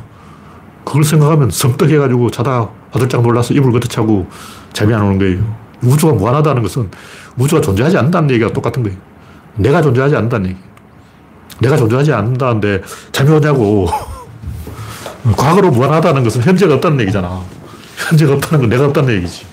그걸 0.86 1.04
생각하면 1.04 1.50
성떡해가지고 1.50 2.32
자다 2.32 2.70
화들짝 2.92 3.22
놀라서 3.22 3.54
이불 3.54 3.72
걷어차고 3.74 4.28
잠이 4.74 4.94
안 4.94 5.02
오는 5.02 5.18
거예요. 5.18 5.67
우주가 5.84 6.14
무한하다는 6.14 6.62
것은 6.64 6.90
우주가 7.38 7.62
존재하지 7.62 7.98
않는다는 7.98 8.32
얘기가 8.32 8.52
똑같은 8.52 8.84
거예요. 8.84 8.98
내가 9.56 9.82
존재하지 9.82 10.16
않는다는 10.16 10.50
얘기. 10.50 10.60
내가 11.60 11.78
존재하지 11.78 12.14
않는다는데 12.14 12.82
잠이 13.12 13.30
오냐고. 13.32 13.88
과거로 15.36 15.72
무한하다는 15.72 16.24
것은 16.24 16.42
현재가 16.42 16.76
없다는 16.76 17.02
얘기잖아. 17.02 17.42
현재가 17.98 18.34
없다는 18.34 18.62
건 18.62 18.70
내가 18.70 18.86
없다는 18.86 19.16
얘기지. 19.16 19.46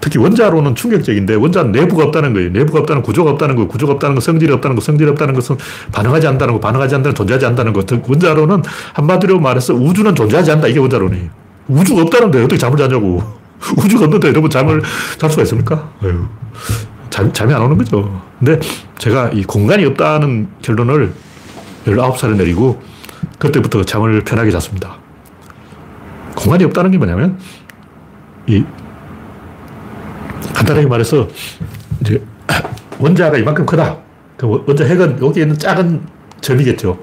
특히 0.00 0.18
원자로는 0.18 0.74
충격적인데 0.74 1.34
원자는 1.34 1.72
내부가 1.72 2.04
없다는 2.04 2.32
거예요. 2.32 2.50
내부가 2.50 2.80
없다는 2.80 3.02
구조가 3.02 3.32
없다는 3.32 3.54
거, 3.54 3.66
구조가 3.66 3.94
없다는 3.94 4.14
거, 4.14 4.20
성질이 4.22 4.50
없다는 4.54 4.74
거, 4.74 4.80
성질이 4.80 5.10
없다는 5.10 5.34
것은 5.34 5.58
반응하지 5.92 6.26
않는다는 6.26 6.54
거, 6.54 6.60
반응하지 6.60 6.94
않는다는 6.94 7.14
존재하지 7.14 7.44
않는다는 7.46 7.72
거. 7.74 7.84
원자로는 8.08 8.62
한마디로 8.94 9.40
말해서 9.40 9.74
우주는 9.74 10.14
존재하지 10.14 10.52
않는다. 10.52 10.68
이게 10.68 10.78
원자론이에요. 10.78 11.28
우주가 11.68 12.02
없다는데 12.02 12.38
어떻게 12.38 12.56
잠을 12.56 12.78
자냐고. 12.78 13.39
우주가 13.76 14.04
없는데 14.04 14.28
여러분 14.28 14.50
잠을 14.50 14.82
잘 15.18 15.30
수가 15.30 15.42
있습니까? 15.42 15.90
어휴. 16.02 16.26
잠, 17.10 17.32
잠이 17.32 17.52
안 17.52 17.62
오는 17.62 17.76
거죠. 17.76 18.22
근데 18.38 18.58
제가 18.98 19.30
이 19.30 19.42
공간이 19.44 19.84
없다는 19.84 20.48
결론을 20.62 21.12
19살에 21.84 22.36
내리고 22.36 22.80
그때부터 23.38 23.84
잠을 23.84 24.22
편하게 24.22 24.50
잤습니다. 24.50 24.96
공간이 26.34 26.64
없다는 26.64 26.90
게 26.92 26.98
뭐냐면, 26.98 27.38
이, 28.46 28.64
간단하게 30.54 30.86
말해서, 30.86 31.28
이제, 32.00 32.22
원자가 32.98 33.36
이만큼 33.38 33.66
크다. 33.66 33.96
그 34.36 34.46
원자 34.66 34.84
핵은 34.84 35.18
여기 35.22 35.40
있는 35.40 35.58
작은 35.58 36.00
점이겠죠. 36.40 36.98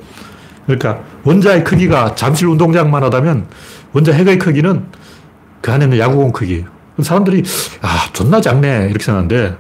그러니까 0.66 1.02
원자의 1.24 1.64
크기가 1.64 2.16
잠실 2.16 2.48
운동장만 2.48 3.04
하다면 3.04 3.48
원자 3.94 4.12
핵의 4.12 4.38
크기는 4.38 4.86
그 5.68 5.74
안에 5.74 5.84
있는 5.84 6.00
야구공 6.00 6.32
크기예요. 6.32 6.64
사람들이, 7.02 7.44
아, 7.82 8.08
존나 8.14 8.40
작네. 8.40 8.88
이렇게 8.90 9.04
생각하는데, 9.04 9.58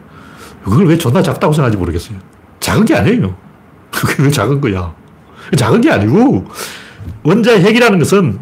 그걸 0.64 0.88
왜 0.88 0.98
존나 0.98 1.22
작다고 1.22 1.52
생각하지 1.52 1.76
모르겠어요. 1.76 2.18
작은 2.62 2.86
게 2.86 2.96
아니에요. 2.96 3.36
그게 3.92 4.24
왜 4.24 4.32
작은 4.32 4.62
거야. 4.62 4.96
작은 5.58 5.82
게 5.82 5.92
아니고 5.92 6.46
원자의 7.24 7.62
핵이라는 7.62 8.00
것은 8.00 8.40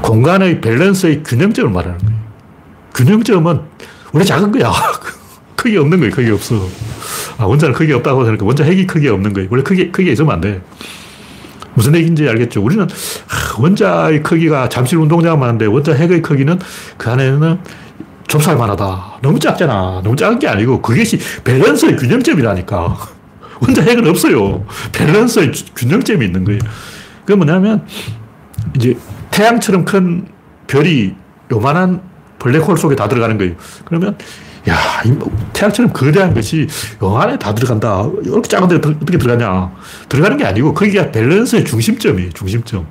공간의 0.00 0.62
밸런스의 0.62 1.22
균형점을 1.22 1.70
말하는 1.70 1.98
거예요. 1.98 2.18
균형점은 2.94 3.60
원래 4.12 4.24
작은 4.24 4.50
거야. 4.50 4.72
크기 5.56 5.76
없는 5.76 5.98
거예요. 5.98 6.14
크기 6.14 6.30
없어. 6.30 6.56
아, 7.36 7.44
원자는 7.44 7.74
크기 7.74 7.92
없다고 7.92 8.26
하니까 8.26 8.46
원자 8.46 8.64
핵이 8.64 8.86
크기 8.86 9.08
없는 9.08 9.34
거예요. 9.34 9.48
원래 9.50 9.62
크기, 9.62 9.92
크기 9.92 10.10
있으면 10.10 10.32
안 10.32 10.40
돼. 10.40 10.62
무슨 11.74 11.94
얘기인지 11.94 12.28
알겠죠? 12.28 12.62
우리는 12.62 12.86
원자의 13.58 14.22
크기가 14.22 14.68
잠실 14.68 14.98
운동장만 14.98 15.48
한데 15.48 15.66
원자 15.66 15.92
핵의 15.92 16.22
크기는 16.22 16.58
그 16.96 17.10
안에는 17.10 17.58
좁쌀만 18.26 18.70
하다. 18.70 19.18
너무 19.22 19.38
작잖아. 19.38 20.00
너무 20.02 20.16
작은 20.16 20.38
게 20.38 20.48
아니고 20.48 20.82
그것이 20.82 21.18
밸런스의 21.44 21.96
균형점이라니까. 21.96 22.96
원자핵은 23.60 24.06
없어요. 24.08 24.64
밸런스의 24.92 25.52
균형점이 25.76 26.26
있는 26.26 26.44
거예요. 26.44 26.60
그게 27.24 27.36
뭐냐면, 27.36 27.86
이제 28.74 28.96
태양처럼 29.30 29.84
큰 29.84 30.26
별이 30.66 31.14
요만한 31.52 32.02
블랙홀 32.38 32.76
속에 32.76 32.96
다 32.96 33.08
들어가는 33.08 33.38
거예요. 33.38 33.54
그러면 33.84 34.18
야, 34.68 35.02
뭐 35.18 35.30
태양처럼 35.52 35.92
거대한 35.92 36.32
것이 36.32 36.66
요 37.02 37.16
안에 37.16 37.38
다 37.38 37.54
들어간다. 37.54 38.08
이렇게 38.22 38.48
작은 38.48 38.68
데 38.68 38.76
어떻게 38.76 39.18
들어가냐. 39.18 39.70
들어가는 40.08 40.36
게 40.38 40.44
아니고 40.44 40.72
거기가 40.72 41.10
밸런스의 41.10 41.64
중심점이에요. 41.64 42.30
중심점. 42.30 42.86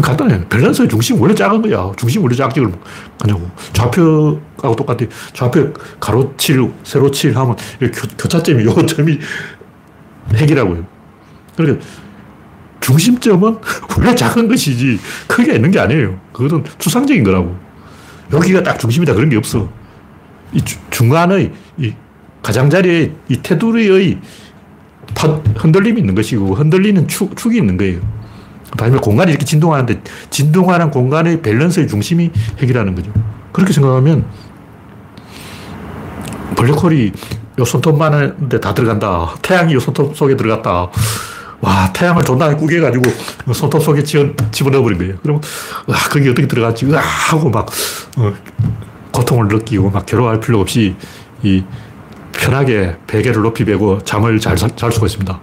간단해. 0.00 0.48
밸런스의 0.48 0.88
중심 0.88 1.20
원래 1.20 1.34
작은 1.34 1.62
거야. 1.62 1.92
중심 1.96 2.22
원래 2.22 2.34
작지. 2.34 2.60
그럼 2.60 2.74
가냐고. 3.18 3.48
좌표하고 3.74 4.76
똑같아. 4.76 5.06
좌표 5.34 5.72
가로 6.00 6.34
7, 6.38 6.70
세로 6.82 7.10
7 7.10 7.36
하면 7.36 7.56
교, 8.16 8.28
차점이 8.28 8.64
요 8.64 8.74
점이 8.86 9.18
핵이라고요. 10.34 10.86
그러니까 11.56 11.84
중심점은 12.80 13.58
원래 13.98 14.14
작은 14.14 14.48
것이지 14.48 14.98
크게 15.26 15.54
있는 15.56 15.70
게 15.70 15.78
아니에요. 15.78 16.18
그것은 16.32 16.64
추상적인 16.78 17.22
거라고. 17.22 17.56
여기가 18.32 18.62
딱 18.62 18.78
중심이다 18.78 19.12
그런 19.12 19.28
게 19.28 19.36
없어. 19.36 19.68
이 20.52 20.62
중간의 20.90 21.52
이 21.78 21.92
가장자리에 22.42 23.12
이 23.28 23.42
테두리의 23.42 24.20
흔들림이 25.56 26.00
있는 26.00 26.14
것이고 26.14 26.54
흔들리는 26.54 27.08
축, 27.08 27.36
축이 27.36 27.58
있는 27.58 27.76
거예요. 27.76 28.00
다시 28.76 28.96
공간이 28.96 29.30
이렇게 29.30 29.44
진동하는데 29.44 30.02
진동하는 30.30 30.90
공간의 30.90 31.42
밸런스의 31.42 31.88
중심이 31.88 32.30
핵이라는 32.60 32.94
거죠. 32.94 33.12
그렇게 33.52 33.72
생각하면 33.72 34.26
블랙홀이 36.56 37.12
요 37.58 37.64
손톱만한데 37.64 38.60
다 38.60 38.74
들어간다. 38.74 39.34
태양이 39.42 39.74
요 39.74 39.80
손톱 39.80 40.16
속에 40.16 40.36
들어갔다. 40.36 40.90
와, 41.60 41.92
태양을 41.92 42.22
존나 42.22 42.54
꾸겨가지고 42.54 43.02
손톱 43.54 43.82
속에 43.82 44.02
집어넣어버린 44.02 44.98
거예요. 44.98 45.14
그러면, 45.22 45.42
와, 45.86 45.96
거기 46.10 46.28
어떻게 46.28 46.46
들어갔지? 46.46 46.86
으아! 46.86 47.00
하고 47.00 47.48
막, 47.48 47.66
어, 48.18 48.32
고통을 49.16 49.48
느끼고 49.48 49.90
막 49.90 50.04
괴로워할 50.04 50.40
필요 50.40 50.60
없이 50.60 50.94
이 51.42 51.64
편하게 52.32 52.96
베개를 53.06 53.42
높이 53.42 53.64
베고 53.64 54.00
잠을 54.04 54.38
잘잘 54.38 54.92
수가 54.92 55.06
있습니다. 55.06 55.40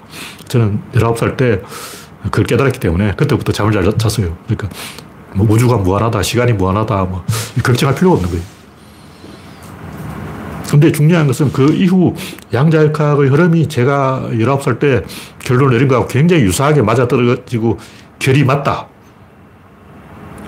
저는 0.48 0.80
19살 0.94 1.38
때 1.38 1.62
그걸 2.26 2.46
깨달았기 2.46 2.80
때문에 2.80 3.14
그때부터 3.16 3.52
잠을 3.52 3.72
잘 3.74 3.84
잤어요. 3.98 4.38
그러니까 4.46 4.70
뭐 5.34 5.48
우주가 5.50 5.78
무한하다, 5.78 6.22
시간이 6.22 6.54
무한하다, 6.54 7.04
뭐 7.06 7.26
걱정할 7.64 7.96
필요가 7.96 8.18
없는 8.18 8.30
거예요. 8.30 8.46
근데 10.70 10.92
중요한 10.92 11.28
것은 11.28 11.52
그 11.52 11.74
이후 11.74 12.16
양자역학의 12.54 13.30
흐름이 13.30 13.68
제가 13.68 14.30
19살 14.32 14.80
때 14.80 15.04
결론을 15.40 15.74
내린 15.74 15.88
거하고 15.88 16.08
굉장히 16.08 16.44
유사하게 16.44 16.84
맞아떨어지고 16.84 17.80
결이 18.20 18.44
맞다. 18.44 18.88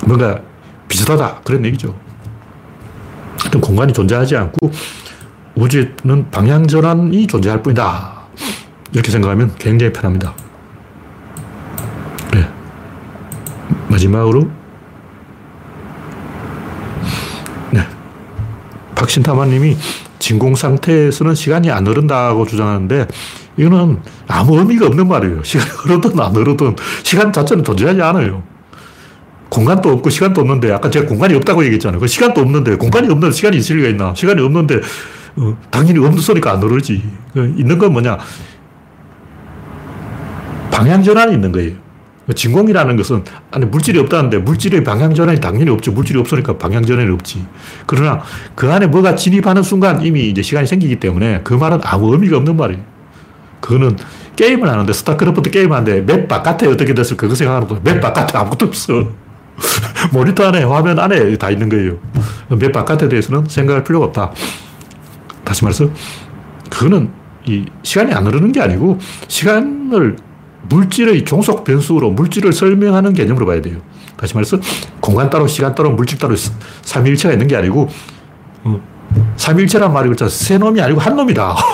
뭔가 0.06 0.40
비슷하다. 0.88 1.42
그런 1.44 1.66
얘기죠. 1.66 1.96
어떤 3.56 3.62
공간이 3.62 3.94
존재하지 3.94 4.36
않고 4.36 4.72
우주에는 5.56 6.30
방향전환이 6.32 7.28
존재할 7.28 7.64
뿐이다. 7.64 8.14
이렇게 8.92 9.12
생각하면 9.12 9.56
굉장히 9.58 9.94
편합니다. 9.94 10.34
네. 12.34 12.48
마지막으로 13.88 14.50
네. 17.72 17.88
박신타마님이 18.96 19.78
진공 20.20 20.56
상태에서는 20.56 21.36
시간이 21.36 21.72
안 21.72 21.88
흐른다고 21.88 22.46
주장하는데 22.46 23.08
이거는 23.58 24.02
아무 24.28 24.60
의미가 24.60 24.88
없는 24.88 25.08
말이에요. 25.08 25.44
시간이 25.44 25.70
흐르든 25.80 26.20
안 26.20 26.36
흐르든 26.36 26.76
시간 27.04 27.32
자체는 27.32 27.64
존재하지 27.64 28.02
않아요. 28.02 28.44
공간도 29.56 29.90
없고 29.90 30.10
시간도 30.10 30.42
없는데 30.42 30.70
아까 30.74 30.90
제가 30.90 31.08
공간이 31.08 31.34
없다고 31.34 31.64
얘기했잖아요. 31.64 32.02
그 32.02 32.08
시간도 32.08 32.42
없는데 32.42 32.76
공간이 32.76 33.10
없는데 33.10 33.34
시간이 33.34 33.56
있을 33.58 33.78
리가 33.78 33.88
있나? 33.88 34.14
시간이 34.14 34.42
없는데 34.42 34.82
어, 35.38 35.58
당연히 35.70 36.00
없는 36.00 36.20
소리가 36.20 36.52
안 36.52 36.62
흐르지. 36.62 37.02
그 37.34 37.56
있는 37.58 37.78
건 37.78 37.94
뭐냐? 37.94 38.18
방향 40.72 41.02
전환이 41.02 41.36
있는 41.36 41.54
거예요. 41.54 41.72
진공이라는 42.36 42.98
것은 42.98 43.24
아니 43.52 43.66
물질이 43.66 43.98
없다는데 44.00 44.40
물질의 44.40 44.84
방향 44.84 45.14
전환이 45.14 45.40
당연히 45.40 45.70
없죠. 45.70 45.94
물질이 45.94 46.20
없으니까 46.20 46.58
방향 46.58 46.86
전환이 46.86 47.10
없지. 47.14 47.46
그러나 47.86 48.24
그 48.56 48.70
안에 48.70 48.88
뭐가 48.88 49.16
진입하는 49.16 49.64
순간 49.64 50.02
이미 50.06 50.30
이제 50.30 50.42
시간이 50.42 50.68
생기기 50.68 51.00
때문에 51.00 51.42
그 51.46 51.54
말은 51.54 51.80
아무 51.84 52.12
의미가 52.12 52.36
없는 52.38 52.58
말이에요. 52.58 52.82
그거는 53.62 53.96
게임을 54.36 54.68
하는데 54.68 54.92
스타크래프트 54.92 55.50
게임 55.50 55.72
하는데 55.72 56.02
맵 56.02 56.28
바깥에 56.28 56.68
어떻게 56.68 56.94
됐을까 56.94 57.30
그 57.30 57.36
생각하는 57.36 57.70
거예요. 57.70 57.82
맵 57.86 58.02
바깥에 58.02 58.38
아무것도 58.38 58.66
없어. 58.66 59.25
모니터 60.12 60.48
안에 60.48 60.64
화면 60.64 61.00
안에 61.00 61.38
다 61.38 61.50
있는 61.50 61.70
거예요. 61.70 61.98
맵 62.50 62.72
바깥에 62.72 63.10
대해서는 63.10 63.46
생각할 63.48 63.84
필요가 63.84 64.06
없다. 64.08 64.32
다시 65.44 65.64
말해서 65.64 65.90
그거는 66.70 67.12
이 67.46 67.66
시간이 67.84 68.14
안 68.14 68.26
흐르는 68.26 68.52
게 68.52 68.62
아니고 68.62 69.00
시간을 69.28 70.18
물질의 70.68 71.26
종속 71.26 71.64
변수로 71.64 72.12
물질을 72.12 72.54
설명하는 72.54 73.14
개념으로 73.14 73.46
봐야 73.46 73.62
돼요. 73.62 73.78
다시 74.18 74.34
말해서 74.34 74.58
공간 75.00 75.30
따로 75.30 75.48
시간 75.48 75.76
따로 75.76 75.92
물질 75.92 76.18
따로 76.18 76.36
삼일체가 76.82 77.34
있는 77.34 77.48
게 77.48 77.56
아니고 77.56 77.90
어, 78.64 78.82
삼일체란 79.38 79.94
말이 79.94 80.08
그렇잖아. 80.08 80.30
세 80.30 80.58
놈이 80.58 80.82
아니고 80.82 81.00
한 81.00 81.16
놈이다. 81.16 81.56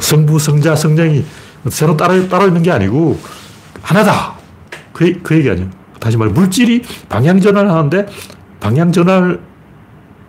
성부, 0.00 0.38
성자, 0.38 0.76
성령이 0.76 1.24
세로 1.68 1.96
따로, 1.96 2.28
따로 2.28 2.46
있는 2.46 2.62
게 2.62 2.70
아니고 2.70 3.18
하나다. 3.82 4.35
그, 4.96 5.12
그 5.22 5.36
얘기 5.36 5.50
아니에요. 5.50 5.68
다시 6.00 6.16
말해 6.16 6.32
물질이 6.32 6.80
방향 7.10 7.38
전환을 7.38 7.70
하는데 7.70 8.06
방향 8.60 8.90
전환을 8.90 9.38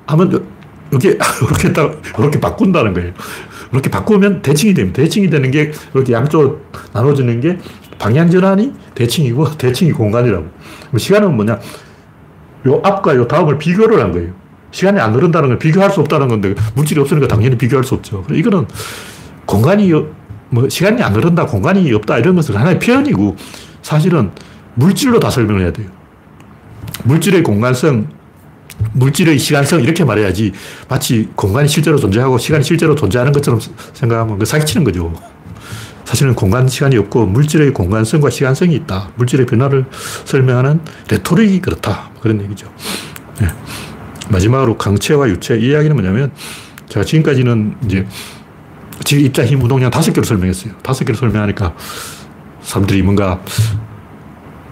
하면 0.08 0.46
이렇게 0.92 1.12
이렇게 1.42 1.72
딱 1.72 2.02
이렇게 2.20 2.38
바꾼다는 2.38 2.94
거예요. 2.94 3.14
이렇게 3.72 3.90
바꾸면 3.90 4.42
대칭이 4.42 4.74
됩니다. 4.74 5.02
대칭이 5.02 5.30
되는 5.30 5.52
게 5.52 5.72
이렇게 5.94 6.12
양쪽으로 6.12 6.60
나눠지는 6.92 7.40
게 7.40 7.58
방향 7.98 8.30
전환이 8.30 8.74
대칭이고 8.94 9.56
대칭이 9.58 9.94
공간이라고. 9.94 10.46
시간은 10.98 11.34
뭐냐? 11.34 11.60
요 12.68 12.82
앞과 12.84 13.16
요 13.16 13.26
다음을 13.26 13.58
비교를 13.58 14.02
한 14.02 14.12
거예요. 14.12 14.34
시간이 14.72 15.00
안 15.00 15.16
흐른다는 15.16 15.48
걸 15.48 15.60
비교할 15.60 15.92
수 15.92 16.02
없다는 16.02 16.28
건데 16.28 16.56
물질이 16.76 17.00
없으니까 17.00 17.30
당연히 17.30 17.58
비교할 17.58 17.86
수 17.86 17.96
없죠. 17.96 18.26
이거는 18.30 18.68
공간이 19.46 19.94
뭐 20.50 20.68
시간이 20.68 21.02
안 21.02 21.16
흐른다, 21.16 21.46
공간이 21.46 21.94
없다 21.94 22.18
이런 22.18 22.36
것은 22.36 22.54
하나의 22.58 22.80
표현이고 22.80 23.38
사실은 23.82 24.32
물질로 24.78 25.20
다 25.20 25.30
설명을 25.30 25.64
해야 25.64 25.74
돼요. 25.74 25.88
물질의 27.04 27.44
공간성, 27.44 28.08
물질의 28.94 29.40
시간성 29.40 29.82
이렇게 29.82 30.06
말해야지 30.06 30.54
마치 30.88 31.30
공간이 31.36 31.68
실제로 31.68 31.98
존재하고 31.98 32.38
시간이 32.38 32.64
실제로 32.64 32.96
존재하는 32.96 33.32
것처럼 33.32 33.60
생각하면 33.94 34.38
그 34.38 34.46
사기치는 34.46 34.84
거죠. 34.84 35.14
사실은 36.06 36.36
공간, 36.36 36.68
시간이 36.68 36.96
없고 36.98 37.26
물질의 37.26 37.74
공간성과 37.74 38.30
시간성이 38.30 38.76
있다. 38.76 39.10
물질의 39.16 39.46
변화를 39.46 39.86
설명하는 40.26 40.80
레토릭이 41.10 41.60
그렇다. 41.60 42.12
그런 42.22 42.42
얘기죠. 42.44 42.72
네. 43.42 43.48
마지막으로 44.30 44.78
강체와 44.78 45.28
유체. 45.28 45.58
이 45.58 45.70
이야기는 45.70 45.96
뭐냐면 45.96 46.32
제가 46.88 47.04
지금까지는 47.04 47.76
이제 47.86 48.08
질, 49.04 49.26
입자, 49.26 49.46
힘, 49.46 49.62
운동량 49.62 49.90
다섯 49.90 50.14
개로 50.14 50.24
설명했어요. 50.24 50.74
다섯 50.82 51.04
개로 51.04 51.18
설명하니까 51.18 51.76
사람들이 52.62 53.02
뭔가 53.02 53.42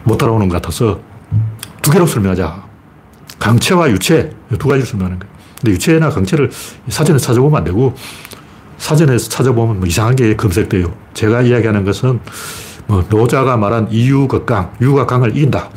못 0.05 0.17
따라오는 0.17 0.47
것 0.47 0.61
같아서 0.61 0.99
두 1.81 1.91
개로 1.91 2.07
설명하자. 2.07 2.63
강체와 3.39 3.89
유체 3.91 4.31
두 4.57 4.67
가지를 4.69 4.85
설명하는 4.85 5.19
거예요. 5.19 5.35
근데 5.59 5.71
유체나 5.73 6.09
강체를 6.09 6.49
사전에 6.87 7.19
찾아보면 7.19 7.57
안 7.57 7.63
되고 7.63 7.93
사전에서 8.77 9.29
찾아보면 9.29 9.79
뭐 9.79 9.87
이상한 9.87 10.15
게 10.15 10.35
검색돼요. 10.35 10.93
제가 11.13 11.41
이야기하는 11.41 11.83
것은 11.83 12.19
뭐 12.87 13.03
노자가 13.09 13.57
말한 13.57 13.87
이유 13.91 14.27
극강, 14.27 14.73
유가 14.81 15.05
강을 15.05 15.35
이긴다. 15.35 15.69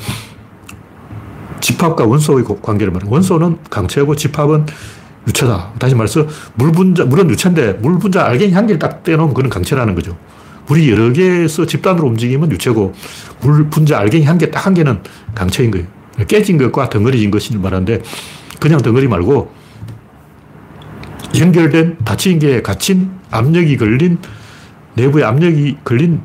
집합과 1.60 2.04
원소의 2.04 2.44
관계를 2.62 2.92
말해 2.92 3.06
원소는 3.08 3.58
강체고 3.70 4.14
집합은 4.14 4.66
유체다. 5.26 5.72
다시 5.78 5.94
말해서 5.94 6.26
물 6.54 6.72
분자, 6.72 7.04
물은 7.04 7.30
유체인데 7.30 7.74
물 7.74 7.98
분자 7.98 8.24
알갱이 8.24 8.52
한 8.52 8.66
개를 8.66 8.78
딱 8.78 9.02
떼놓으면 9.02 9.34
그건 9.34 9.50
강체라는 9.50 9.94
거죠. 9.94 10.16
물이 10.68 10.90
여러 10.90 11.12
개에서 11.12 11.66
집단으로 11.66 12.06
움직이면 12.08 12.50
유체고 12.52 12.94
물 13.40 13.68
분자 13.70 13.98
알갱이 13.98 14.24
한 14.24 14.38
개 14.38 14.50
딱 14.50 14.66
한 14.66 14.74
개는 14.74 15.02
강체인 15.34 15.70
거예요. 15.70 15.86
깨진 16.26 16.58
것과 16.58 16.88
덩어리진 16.90 17.30
것을 17.30 17.58
말하는데 17.58 18.02
그냥 18.60 18.80
덩어리 18.80 19.06
말고 19.08 19.52
연결된 21.38 21.98
닫힌 22.04 22.38
게 22.38 22.60
갇힌 22.62 23.10
압력이 23.30 23.76
걸린 23.76 24.18
내부에 24.94 25.22
압력이 25.24 25.78
걸린 25.84 26.20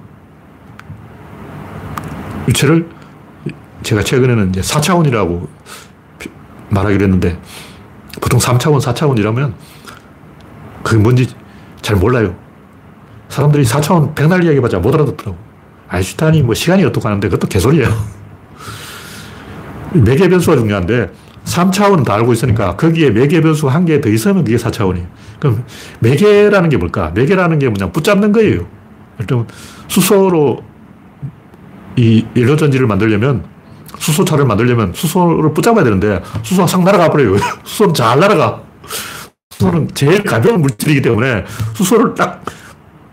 유체를 2.48 2.90
제가 3.84 4.04
최근에는 4.04 4.50
이제 4.50 4.62
4차원이라고 4.62 5.48
말하기로 6.70 7.04
했는데 7.04 7.40
보통 8.22 8.40
3차원, 8.40 8.82
4차원이라면 8.82 9.54
그게 10.84 10.98
뭔지 10.98 11.28
잘 11.82 11.96
몰라요. 11.98 12.36
사람들이 13.34 13.64
4차원 13.64 14.14
백날 14.14 14.44
이야기해봤자 14.44 14.78
못 14.78 14.94
알아듣더라고. 14.94 15.36
아인슈타인이 15.90 16.44
뭐 16.44 16.54
시간이 16.54 16.84
어떻고 16.86 17.08
하는데 17.08 17.28
그것도 17.28 17.48
개소리예요. 17.48 17.90
매개 19.94 20.30
변수가 20.30 20.58
중요한데 20.58 21.10
3차원은 21.46 22.06
다 22.06 22.14
알고 22.14 22.34
있으니까 22.34 22.76
거기에 22.76 23.10
매개 23.10 23.42
변수가 23.42 23.74
한개 23.74 24.00
더 24.02 24.10
있으면 24.10 24.44
그게 24.44 24.58
4차원이에요. 24.58 25.08
그럼 25.40 25.66
매개라는 26.00 26.70
게 26.70 26.78
뭘까? 26.78 27.12
매개라는 27.16 27.58
게 27.58 27.70
뭐냐? 27.70 27.92
붙잡는 27.92 28.32
거예요. 28.34 28.68
일단 29.20 29.48
수소로 29.88 30.64
이 31.96 32.26
연료전지를 32.36 32.86
만들려면 32.86 33.46
수소차를 33.98 34.46
만들려면 34.46 34.94
수소를 34.94 35.54
붙잡아야 35.54 35.84
되는데 35.84 36.22
수소가 36.44 36.68
상 36.68 36.84
날아가 36.84 37.10
버려요. 37.10 37.38
수소는 37.66 37.96
잘 37.96 38.20
날아가. 38.20 38.62
수소는 39.50 39.90
제일 39.96 40.24
가벼운 40.24 40.62
물질이기 40.62 41.02
때문에 41.02 41.46
수소를 41.74 42.14
딱 42.14 42.44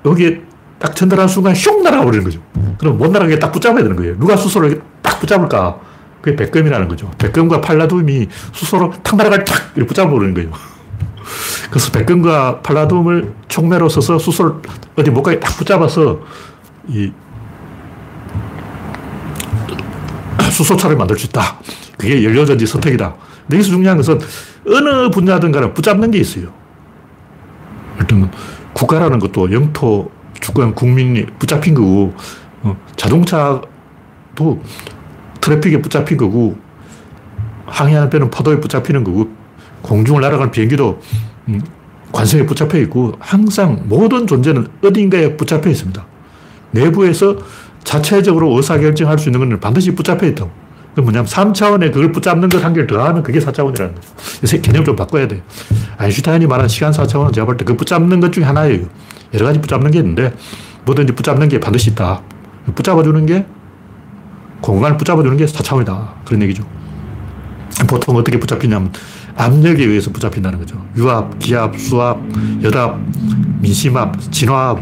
여기에 0.05 0.43
딱 0.79 0.97
전달한 0.97 1.29
순간 1.29 1.55
슝 1.55 1.83
날아가 1.83 2.05
버리는 2.05 2.25
거죠. 2.25 2.41
그럼 2.79 2.97
못 2.99 3.11
날아가게 3.11 3.39
딱 3.39 3.53
붙잡아야 3.53 3.83
되는 3.83 3.97
거예요. 3.97 4.19
누가 4.19 4.37
수소를 4.37 4.83
딱 5.03 5.21
붙잡을까? 5.21 5.79
그게 6.23 6.37
백금이라는 6.37 6.89
거죠. 6.89 7.11
백금과 7.19 7.61
팔라듐이 7.61 8.29
수소로 8.53 8.93
탁 9.03 9.17
날아갈 9.17 9.45
탁 9.45 9.73
이렇게 9.75 9.89
붙잡아 9.89 10.11
버리는 10.11 10.35
거예요. 10.35 10.51
그래서 11.71 11.93
백금과 11.93 12.61
팔라듐을 12.61 13.33
촉매로 13.49 13.89
써서 13.89 14.19
수소를 14.19 14.55
어디 14.97 15.11
못 15.11 15.23
가게 15.23 15.39
딱 15.39 15.57
붙잡아서 15.57 16.21
이 16.89 17.13
수소차를 20.51 20.97
만들 20.97 21.19
수 21.19 21.27
있다. 21.27 21.59
그게 21.97 22.25
연료전지 22.25 22.67
선택이다. 22.67 23.15
여기서 23.53 23.71
중요한 23.71 23.97
것은 23.97 24.19
어느 24.67 25.11
분야든 25.11 25.53
간에 25.53 25.73
붙잡는 25.73 26.11
게 26.11 26.19
있어요. 26.19 26.49
일단 27.99 28.31
국가라는 28.73 29.19
것도 29.19 29.53
영토, 29.53 30.11
주권, 30.41 30.75
국민이 30.75 31.27
붙잡힌 31.39 31.75
거고, 31.75 32.15
어, 32.63 32.77
자동차도 32.97 34.63
트래픽에 35.41 35.81
붙잡힌 35.83 36.17
거고, 36.17 36.57
항해하는 37.67 38.11
배는 38.11 38.31
파도에 38.31 38.61
붙잡히는 38.61 39.05
거고, 39.05 39.29
공중을 39.83 40.21
날아가는 40.21 40.51
비행기도 40.51 41.01
음, 41.49 41.63
관성에 42.13 42.45
붙잡혀 42.47 42.79
있고, 42.79 43.13
항상 43.19 43.83
모든 43.87 44.27
존재는 44.27 44.67
어딘가에 44.83 45.37
붙잡혀 45.37 45.71
있습니다. 45.71 46.05
내부에서 46.73 47.37
자체적으로 47.85 48.55
의사결정할 48.57 49.19
수 49.19 49.29
있는 49.29 49.49
건 49.49 49.61
반드시 49.61 49.95
붙잡혀 49.95 50.27
있다고. 50.27 50.51
그 51.01 51.03
뭐냐면 51.03 51.27
3차원에 51.27 51.93
그걸 51.93 52.13
붙잡는 52.13 52.49
것 52.49 52.61
한 52.65 52.75
개를 52.75 52.87
더하면 52.87 53.23
그게 53.23 53.39
4차원이라는 53.41 53.95
거죠. 53.95 54.61
개념을 54.63 54.85
좀 54.85 54.97
바꿔야 54.97 55.27
돼요. 55.27 55.41
아인슈타인이 55.99 56.47
말한 56.47 56.69
시간 56.69 56.93
4차원은 56.93 57.33
제가 57.33 57.47
볼 57.47 57.57
때 57.57 57.65
그 57.65 57.77
붙잡는 57.77 58.21
것 58.21 58.33
중에 58.33 58.45
하나예요. 58.45 58.87
여러 59.35 59.47
가지 59.47 59.61
붙잡는 59.61 59.91
게 59.91 59.99
있는데 59.99 60.35
뭐든지 60.85 61.15
붙잡는 61.15 61.49
게 61.49 61.59
반드시 61.61 61.91
있다. 61.91 62.21
붙잡아주는 62.75 63.25
게 63.27 63.47
공간을 64.61 64.97
붙잡아주는 64.99 65.37
게 65.39 65.47
4차원이다. 65.47 66.09
그런 66.27 66.43
얘기죠. 66.43 66.65
보통 67.89 68.17
어떻게 68.17 68.39
붙잡히냐면 68.39 68.93
압력에 69.37 69.85
의해서 69.85 70.11
붙잡힌다는 70.11 70.59
거죠. 70.59 70.85
유압, 70.97 71.39
기압, 71.39 71.79
수압, 71.79 72.19
열압, 72.63 72.99
민심압, 73.61 74.21
진화압, 74.31 74.81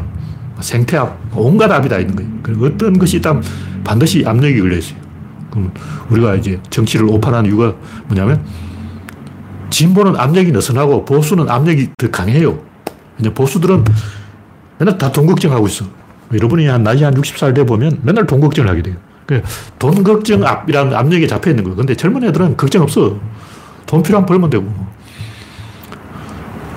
생태압, 0.61 1.17
온갖 1.37 1.71
압이 1.71 1.89
다 1.89 1.99
있는 1.99 2.17
거예요. 2.17 2.67
어떤 2.67 2.99
것이 2.99 3.19
있다면 3.19 3.43
반드시 3.85 4.25
압력이 4.27 4.59
걸려 4.59 4.77
있어요. 4.79 4.99
그럼 5.51 5.73
우리가 6.11 6.35
이제 6.35 6.61
정치를 6.71 7.07
오판하는 7.07 7.49
이유가 7.51 7.75
뭐냐면 8.07 8.45
진보는 9.71 10.17
압력이 10.17 10.53
느슨하고 10.53 11.05
보수는 11.05 11.49
압력이 11.49 11.91
더 11.99 12.11
강해요. 12.11 12.59
이제 13.19 13.33
보수들은 13.33 13.85
맨날 14.79 14.97
다 14.97 15.11
돈 15.13 15.27
걱정하고 15.27 15.67
있어. 15.67 15.85
여러분이 16.33 16.67
한 16.67 16.83
나이 16.83 17.03
한 17.03 17.15
60살 17.15 17.55
돼 17.55 17.65
보면 17.65 18.01
맨날 18.03 18.27
돈 18.27 18.41
걱정을 18.41 18.71
하게 18.71 18.83
돼요. 18.83 18.97
돈 19.79 20.03
걱정 20.03 20.45
압이라는 20.45 20.95
압력에 20.95 21.27
잡혀 21.27 21.51
있는 21.51 21.65
거예요. 21.65 21.77
근데 21.77 21.95
젊은 21.95 22.25
애들은 22.25 22.57
걱정 22.57 22.83
없어. 22.83 23.19
돈 23.87 24.03
필요하면 24.03 24.27
벌면 24.27 24.51
되고. 24.51 24.73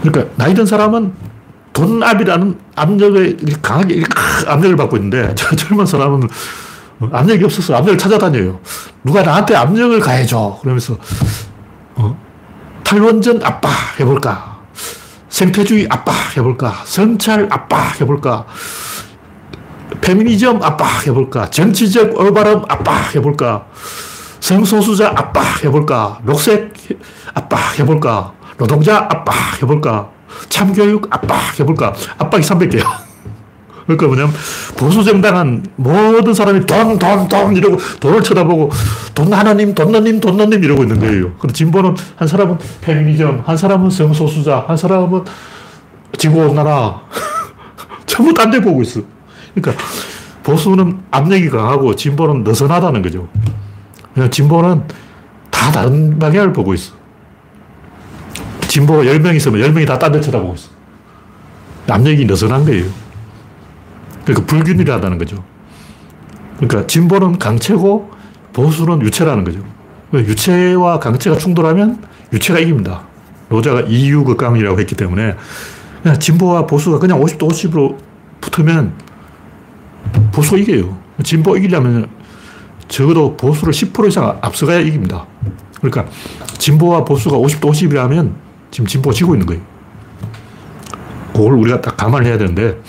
그러니까 0.01 0.33
나이 0.35 0.53
든 0.53 0.65
사람은 0.65 1.13
돈 1.73 2.01
압이라는 2.03 2.59
압력에 2.75 3.37
강하게 3.61 4.03
압력을 4.47 4.75
받고 4.75 4.97
있는데 4.97 5.33
젊은 5.55 5.85
사람은 5.85 6.27
압력이 7.11 7.43
없어서 7.45 7.75
압력을 7.75 7.97
찾아다녀요. 7.97 8.59
누가 9.03 9.23
나한테 9.23 9.55
압력을 9.55 9.99
가해줘. 9.99 10.59
그러면서 10.61 10.97
어, 11.95 12.17
탈원전 12.83 13.41
압박 13.43 13.71
해볼까? 13.99 14.59
생태주의 15.29 15.87
압박 15.89 16.37
해볼까? 16.37 16.83
성찰 16.85 17.47
압박 17.49 17.99
해볼까? 18.01 18.45
페미니즘 20.01 20.61
압박 20.61 21.07
해볼까? 21.07 21.49
정치적 21.49 22.17
올바름 22.17 22.63
압박 22.67 23.15
해볼까? 23.15 23.65
성소수자 24.39 25.09
압박 25.15 25.63
해볼까? 25.63 26.19
녹색 26.23 26.73
압박 27.33 27.79
해볼까? 27.79 28.33
노동자 28.57 28.97
압박 29.09 29.61
해볼까? 29.61 30.09
참교육 30.49 31.07
압박 31.09 31.59
해볼까? 31.59 31.93
압박이 32.17 32.43
300개야. 32.43 33.10
그러니까 33.97 34.07
뭐냐면 34.07 34.33
보수 34.77 35.03
정당은 35.03 35.63
모든 35.75 36.33
사람이 36.33 36.65
돈, 36.65 36.97
돈, 36.99 37.27
돈 37.27 37.55
이러고 37.55 37.77
돈을 37.99 38.23
쳐다보고 38.23 38.71
돈 39.13 39.31
하나님, 39.33 39.73
돈 39.73 39.91
너님, 39.91 40.19
돈 40.19 40.37
너님 40.37 40.63
이러고 40.63 40.83
있는 40.83 40.99
거예요. 40.99 41.31
그리고 41.39 41.53
진보는 41.53 41.95
한 42.15 42.27
사람은 42.27 42.57
페미니즘, 42.81 43.43
한 43.45 43.57
사람은 43.57 43.89
성소수자, 43.89 44.65
한 44.67 44.75
사람은 44.77 45.23
지구온난화. 46.17 47.01
전부 48.05 48.33
딴 48.33 48.51
데 48.51 48.59
보고 48.59 48.81
있어. 48.81 49.01
그러니까 49.55 49.83
보수는 50.43 50.99
압력이 51.11 51.49
강하고 51.49 51.95
진보는 51.95 52.43
느슨하다는 52.43 53.01
거죠. 53.01 53.27
진보는 54.31 54.83
다 55.49 55.71
다른 55.71 56.19
방향을 56.19 56.51
보고 56.53 56.73
있어. 56.73 56.93
진보가 58.67 59.03
10명 59.03 59.35
있으면 59.35 59.61
10명이 59.61 59.85
다 59.87 59.97
딴 59.99 60.11
데 60.11 60.19
쳐다보고 60.21 60.55
있어. 60.55 60.69
압력이 61.89 62.25
느슨한 62.25 62.65
거예요. 62.65 62.85
그러니까 64.23 64.45
불균이라는 64.45 65.17
거죠. 65.17 65.43
그러니까 66.57 66.87
진보는 66.87 67.39
강체고 67.39 68.11
보수는 68.53 69.01
유체라는 69.01 69.43
거죠. 69.43 69.59
유체와 70.13 70.99
강체가 70.99 71.37
충돌하면 71.37 72.03
유체가 72.33 72.59
이깁니다. 72.59 73.03
노자가 73.49 73.81
이유극강이라고 73.81 74.79
했기 74.79 74.95
때문에 74.95 75.35
진보와 76.19 76.65
보수가 76.67 76.99
그냥 76.99 77.19
50대 77.19 77.39
50으로 77.39 77.97
붙으면 78.39 78.93
보수가 80.31 80.57
이겨요. 80.57 80.97
진보 81.23 81.55
이기려면 81.57 82.09
적어도 82.87 83.37
보수를 83.37 83.73
10% 83.73 84.07
이상 84.07 84.37
앞서가야 84.41 84.79
이깁니다. 84.79 85.25
그러니까 85.81 86.05
진보와 86.57 87.05
보수가 87.05 87.37
50대 87.37 87.61
50이라면 87.61 88.33
지금 88.69 88.87
진보가 88.87 89.13
지고 89.13 89.35
있는 89.35 89.45
거예요. 89.45 89.61
그걸 91.33 91.53
우리가 91.53 91.81
딱 91.81 91.95
감안을 91.97 92.25
해야 92.27 92.37
되는데 92.37 92.79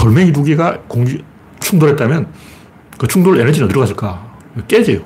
돌멩이 0.00 0.32
두 0.32 0.42
개가 0.42 0.78
공주, 0.88 1.18
충돌했다면 1.60 2.26
그 2.96 3.06
충돌 3.06 3.38
에너지는 3.38 3.66
어디로 3.68 3.80
갔을까? 3.80 4.34
깨져요. 4.66 5.00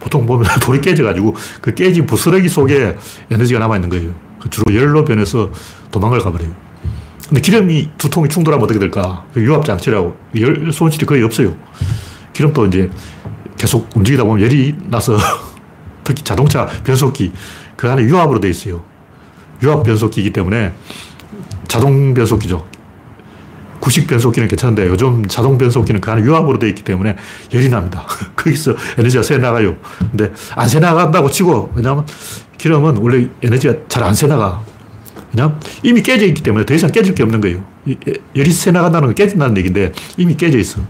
보통 0.00 0.26
보면 0.26 0.48
돌이 0.60 0.80
깨져가지고 0.80 1.36
그 1.60 1.72
깨진 1.74 2.06
부스러기 2.06 2.48
속에 2.48 2.96
에너지가 3.30 3.60
남아있는 3.60 3.88
거예요. 3.88 4.12
그 4.40 4.50
주로 4.50 4.74
열로 4.74 5.04
변해서 5.04 5.50
도망을 5.92 6.18
가버려요. 6.18 6.52
근데 7.28 7.40
기름이 7.40 7.90
두 7.96 8.10
통이 8.10 8.28
충돌하면 8.28 8.64
어떻게 8.64 8.80
될까? 8.80 9.24
그 9.32 9.40
유압장치라고. 9.40 10.16
열 10.40 10.72
손실이 10.72 11.06
거의 11.06 11.22
없어요. 11.22 11.56
기름도 12.32 12.66
이제 12.66 12.90
계속 13.56 13.88
움직이다 13.94 14.24
보면 14.24 14.44
열이 14.44 14.74
나서 14.88 15.16
특히 16.02 16.24
자동차 16.24 16.66
변속기 16.82 17.32
그 17.76 17.88
안에 17.88 18.02
유압으로 18.02 18.40
되어 18.40 18.50
있어요. 18.50 18.82
유압 19.62 19.84
변속기이기 19.84 20.32
때문에 20.32 20.72
자동 21.68 22.12
변속기죠. 22.12 22.71
구식 23.82 24.06
변속기는 24.06 24.46
괜찮은데 24.46 24.86
요즘 24.86 25.26
자동 25.26 25.58
변속기는 25.58 26.00
그 26.00 26.08
안에 26.12 26.22
유압으로 26.22 26.60
되어 26.60 26.68
있기 26.68 26.84
때문에 26.84 27.16
열이 27.52 27.68
납니다. 27.68 28.06
거기서 28.36 28.76
에너지가 28.96 29.24
새 29.24 29.38
나가요. 29.38 29.76
근데 29.98 30.32
안 30.54 30.68
새 30.68 30.78
나간다고 30.78 31.28
치고, 31.28 31.72
왜냐하면 31.74 32.06
기름은 32.58 32.98
원래 32.98 33.26
에너지가 33.42 33.74
잘 33.88 34.04
안 34.04 34.14
새 34.14 34.28
나가. 34.28 34.62
왜냐하면 35.34 35.58
이미 35.82 36.00
깨져 36.00 36.26
있기 36.26 36.44
때문에 36.44 36.64
더 36.64 36.74
이상 36.74 36.92
깨질 36.92 37.12
게 37.16 37.24
없는 37.24 37.40
거예요. 37.40 37.64
열이 38.36 38.52
새 38.52 38.70
나간다는 38.70 39.08
건 39.08 39.14
깨진다는 39.16 39.56
얘기인데 39.56 39.90
이미 40.16 40.36
깨져 40.36 40.58
있어. 40.58 40.80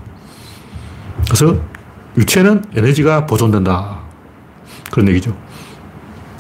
그래서 1.25 1.59
유체는 2.19 2.63
에너지가 2.77 3.25
보존된다. 3.25 4.01
그런 4.91 5.09
얘기죠. 5.09 5.35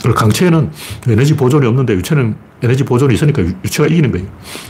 그리고 0.03 0.18
강체는 0.18 0.70
에너지 1.09 1.34
보존이 1.34 1.66
없는데 1.66 1.94
유체는 1.94 2.36
에너지 2.62 2.84
보존이 2.84 3.14
있으니까 3.14 3.42
유체가 3.42 3.88
이기는 3.88 4.12
거예요. 4.12 4.26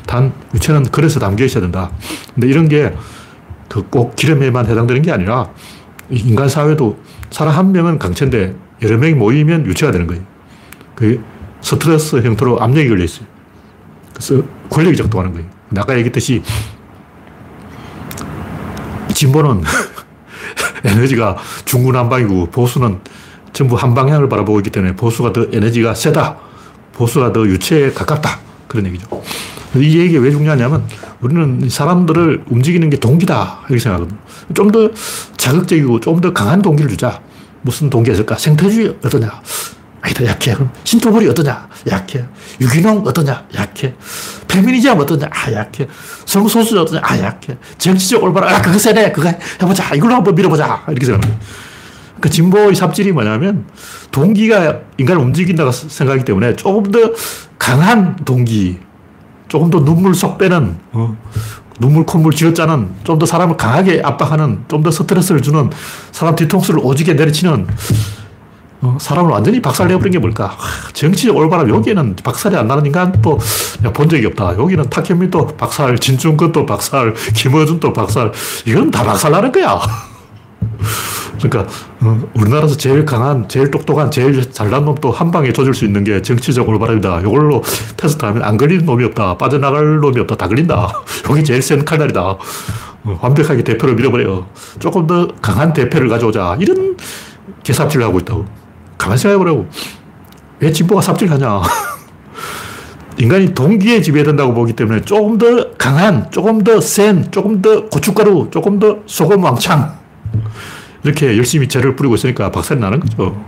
단, 0.06 0.32
유체는 0.54 0.84
그래서 0.92 1.20
담겨 1.20 1.44
있어야 1.44 1.60
된다. 1.62 1.90
근데 2.34 2.48
이런 2.48 2.68
게 2.68 2.94
그 3.72 3.82
꼭 3.88 4.16
기름에만 4.16 4.66
해당되는 4.66 5.00
게 5.00 5.10
아니라 5.12 5.48
인간 6.10 6.46
사회도 6.46 6.98
사람 7.30 7.54
한 7.56 7.72
명은 7.72 7.98
강체인데 7.98 8.54
여러 8.82 8.98
명이 8.98 9.14
모이면 9.14 9.64
유체가 9.64 9.90
되는 9.90 10.06
거예요. 10.06 10.22
그 10.94 11.24
스트레스 11.62 12.16
형태로 12.16 12.60
압력이 12.60 12.90
걸려 12.90 13.02
있어요. 13.04 13.24
그래서 14.12 14.42
권력이 14.68 14.94
작동하는 14.98 15.32
거예요. 15.32 15.48
아까 15.78 15.94
얘기했듯이 15.94 16.42
진보는 19.14 19.62
에너지가 20.84 21.38
중구난방이고 21.64 22.50
보수는 22.50 23.00
전부 23.54 23.76
한 23.76 23.94
방향을 23.94 24.28
바라보고 24.28 24.58
있기 24.60 24.68
때문에 24.70 24.96
보수가 24.96 25.32
더 25.32 25.46
에너지가 25.50 25.94
세다. 25.94 26.36
보수가 26.94 27.32
더 27.32 27.46
유체에 27.46 27.92
가깝다. 27.92 28.40
그런 28.68 28.86
얘기죠. 28.86 29.06
이 29.76 29.98
얘기가 29.98 30.20
왜 30.22 30.30
중요하냐면 30.30 30.84
우리는 31.20 31.68
사람들을 31.68 32.44
움직이는 32.48 32.90
게 32.90 32.96
동기다. 32.98 33.60
이렇게 33.68 33.78
생각하거든요. 33.82 34.18
좀 34.54 34.70
더 34.72 34.90
자극적이고 35.36 36.00
좀 36.00 36.20
더 36.20 36.32
강한 36.32 36.60
동기를 36.62 36.90
주자. 36.90 37.20
무슨 37.62 37.88
동기가 37.90 38.14
있을까? 38.14 38.36
생태주의 38.36 38.96
어떠냐? 39.04 39.30
아니다, 40.00 40.26
약해. 40.26 40.52
그럼 40.54 40.70
신토불이 40.82 41.28
어떠냐? 41.28 41.68
약해. 41.90 42.24
유기농 42.60 43.04
어떠냐? 43.06 43.46
약해. 43.54 43.94
페미니즘 44.48 44.98
어떠냐? 44.98 45.28
아, 45.30 45.52
약해. 45.52 45.86
성소수 46.26 46.80
어떠냐? 46.80 47.00
아, 47.04 47.16
약해. 47.20 47.56
정치적 47.78 48.20
올바라. 48.22 48.56
아, 48.56 48.60
그거 48.62 48.76
세네. 48.78 49.12
그거 49.12 49.32
해보자. 49.62 49.94
이걸로 49.94 50.16
한번 50.16 50.34
밀어보자. 50.34 50.84
이렇게 50.88 51.06
생각합니다. 51.06 51.44
그 52.22 52.30
진보의 52.30 52.74
삽질이 52.76 53.12
뭐냐면 53.12 53.66
동기가 54.12 54.78
인간을 54.96 55.20
움직인다고 55.20 55.72
생각하기 55.72 56.24
때문에 56.24 56.56
조금 56.56 56.90
더 56.90 56.98
강한 57.58 58.16
동기, 58.24 58.78
조금 59.48 59.68
더 59.70 59.84
눈물 59.84 60.14
쏙 60.14 60.38
빼는, 60.38 60.76
어, 60.92 61.16
눈물, 61.80 62.06
콧물 62.06 62.32
쥐어짜는, 62.32 62.88
좀 63.04 63.18
더 63.18 63.26
사람을 63.26 63.56
강하게 63.56 64.00
압박하는, 64.04 64.64
좀 64.68 64.82
더 64.82 64.90
스트레스를 64.90 65.42
주는, 65.42 65.68
사람 66.12 66.36
뒤통수를 66.36 66.80
오지게 66.82 67.14
내리치는, 67.14 67.66
어, 68.82 68.96
사람을 69.00 69.30
완전히 69.30 69.60
박살내버린 69.60 70.12
게 70.12 70.18
뭘까? 70.18 70.46
하, 70.56 70.92
정치적 70.92 71.36
올바람, 71.36 71.68
여기에는 71.70 72.16
박살이 72.22 72.56
안 72.56 72.68
나는 72.68 72.86
인간 72.86 73.12
또 73.20 73.38
본 73.94 74.08
적이 74.08 74.26
없다. 74.26 74.56
여기는 74.58 74.88
탁현민도 74.90 75.56
박살, 75.56 75.98
진중권도 75.98 76.66
박살, 76.66 77.14
김어준도 77.34 77.92
박살, 77.92 78.30
이건 78.66 78.90
다 78.92 79.02
박살 79.02 79.32
나는 79.32 79.50
거야. 79.50 79.80
그러니까 81.38 81.72
어, 82.00 82.20
우리나라에서 82.34 82.76
제일 82.76 83.04
강한, 83.04 83.48
제일 83.48 83.70
똑똑한, 83.70 84.10
제일 84.10 84.50
잘난 84.52 84.84
놈도 84.84 85.10
한 85.10 85.30
방에 85.30 85.52
조질 85.52 85.74
수 85.74 85.84
있는 85.84 86.04
게 86.04 86.22
정치적 86.22 86.68
올바람이다. 86.68 87.20
이걸로 87.20 87.62
테스트하면 87.96 88.42
안 88.42 88.56
걸리는 88.56 88.84
놈이 88.84 89.04
없다. 89.04 89.38
빠져나갈 89.38 89.96
놈이 90.00 90.20
없다. 90.20 90.36
다 90.36 90.48
걸린다. 90.48 90.92
여기 91.30 91.44
제일 91.44 91.62
센 91.62 91.84
칼날이다. 91.84 92.20
어, 92.20 93.18
완벽하게 93.20 93.64
대표를 93.64 93.94
밀어버려. 93.96 94.46
조금 94.78 95.06
더 95.06 95.28
강한 95.40 95.72
대표를 95.72 96.08
가져오자. 96.08 96.56
이런 96.60 96.96
개삽질을 97.62 98.04
하고 98.04 98.18
있다고. 98.20 98.46
가만히 98.98 99.18
생각해보라고. 99.18 99.66
왜 100.60 100.70
진보가 100.70 101.00
삽질하냐. 101.00 101.62
인간이 103.18 103.52
동기에 103.52 104.00
지배된다고 104.00 104.54
보기 104.54 104.72
때문에 104.72 105.02
조금 105.02 105.38
더 105.38 105.72
강한, 105.76 106.30
조금 106.30 106.62
더 106.62 106.80
센, 106.80 107.30
조금 107.30 107.60
더 107.60 107.86
고춧가루, 107.88 108.48
조금 108.50 108.78
더 108.78 108.98
소금 109.06 109.42
왕창. 109.44 109.96
이렇게 111.04 111.36
열심히 111.36 111.68
죄를 111.68 111.96
뿌리고 111.96 112.14
있으니까 112.14 112.50
박살이 112.50 112.80
나는 112.80 113.00
거죠. 113.00 113.44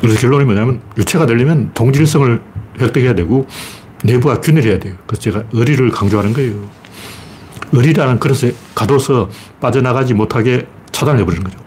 그래서 0.00 0.20
결론이 0.20 0.44
뭐냐면 0.44 0.80
유체가 0.96 1.26
되려면 1.26 1.72
동질성을 1.74 2.40
획득해야 2.80 3.14
되고 3.14 3.46
내부가 4.04 4.40
균일해야 4.40 4.78
돼요. 4.78 4.94
그래서 5.06 5.22
제가 5.22 5.42
의리를 5.52 5.90
강조하는 5.90 6.32
거예요. 6.32 6.68
의리라는 7.72 8.18
그릇에 8.18 8.54
가둬서 8.74 9.28
빠져나가지 9.60 10.14
못하게 10.14 10.66
차단해 10.92 11.24
버리는 11.24 11.44
거죠. 11.44 11.58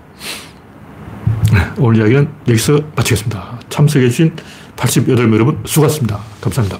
네, 1.54 1.60
오늘 1.78 2.00
이야기는 2.00 2.30
여기서 2.48 2.80
마치겠습니다. 2.96 3.60
참석해주신 3.70 4.36
88명 4.78 5.34
여러분 5.34 5.60
수고하셨습니다. 5.66 6.20
감사합니다. 6.40 6.80